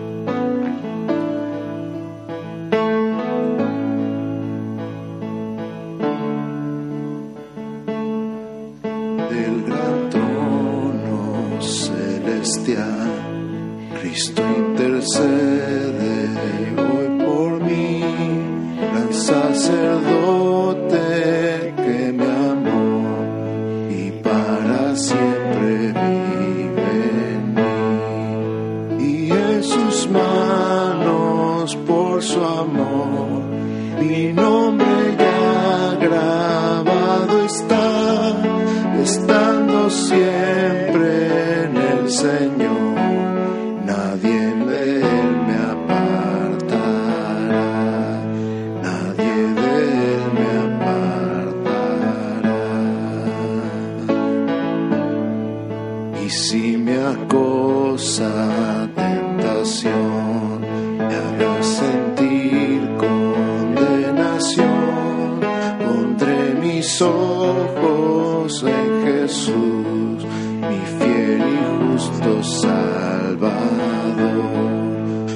Ojos 67.52 68.64
en 68.64 69.04
Jesús, 69.06 70.26
mi 70.70 70.82
fiel 71.00 71.42
y 71.42 71.60
justo 71.94 72.44
Salvador, 72.44 73.54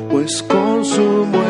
pues 0.09 0.43
con 0.43 0.85
su 0.85 1.01
muerte 1.01 1.44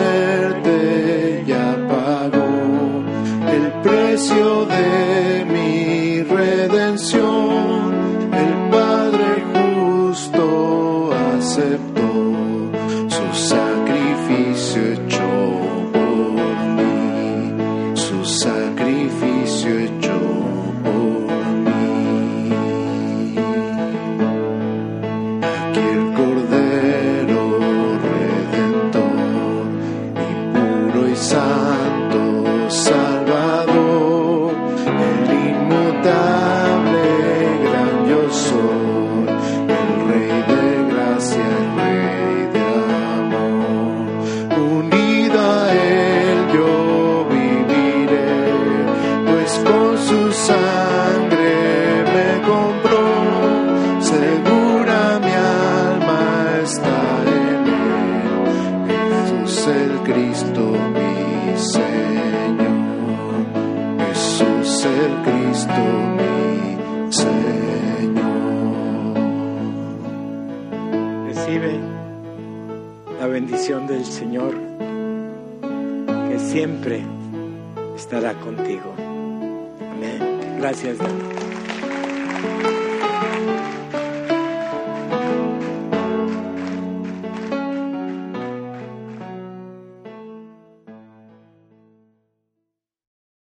Gracias, 80.76 80.98
Dani. 80.98 81.35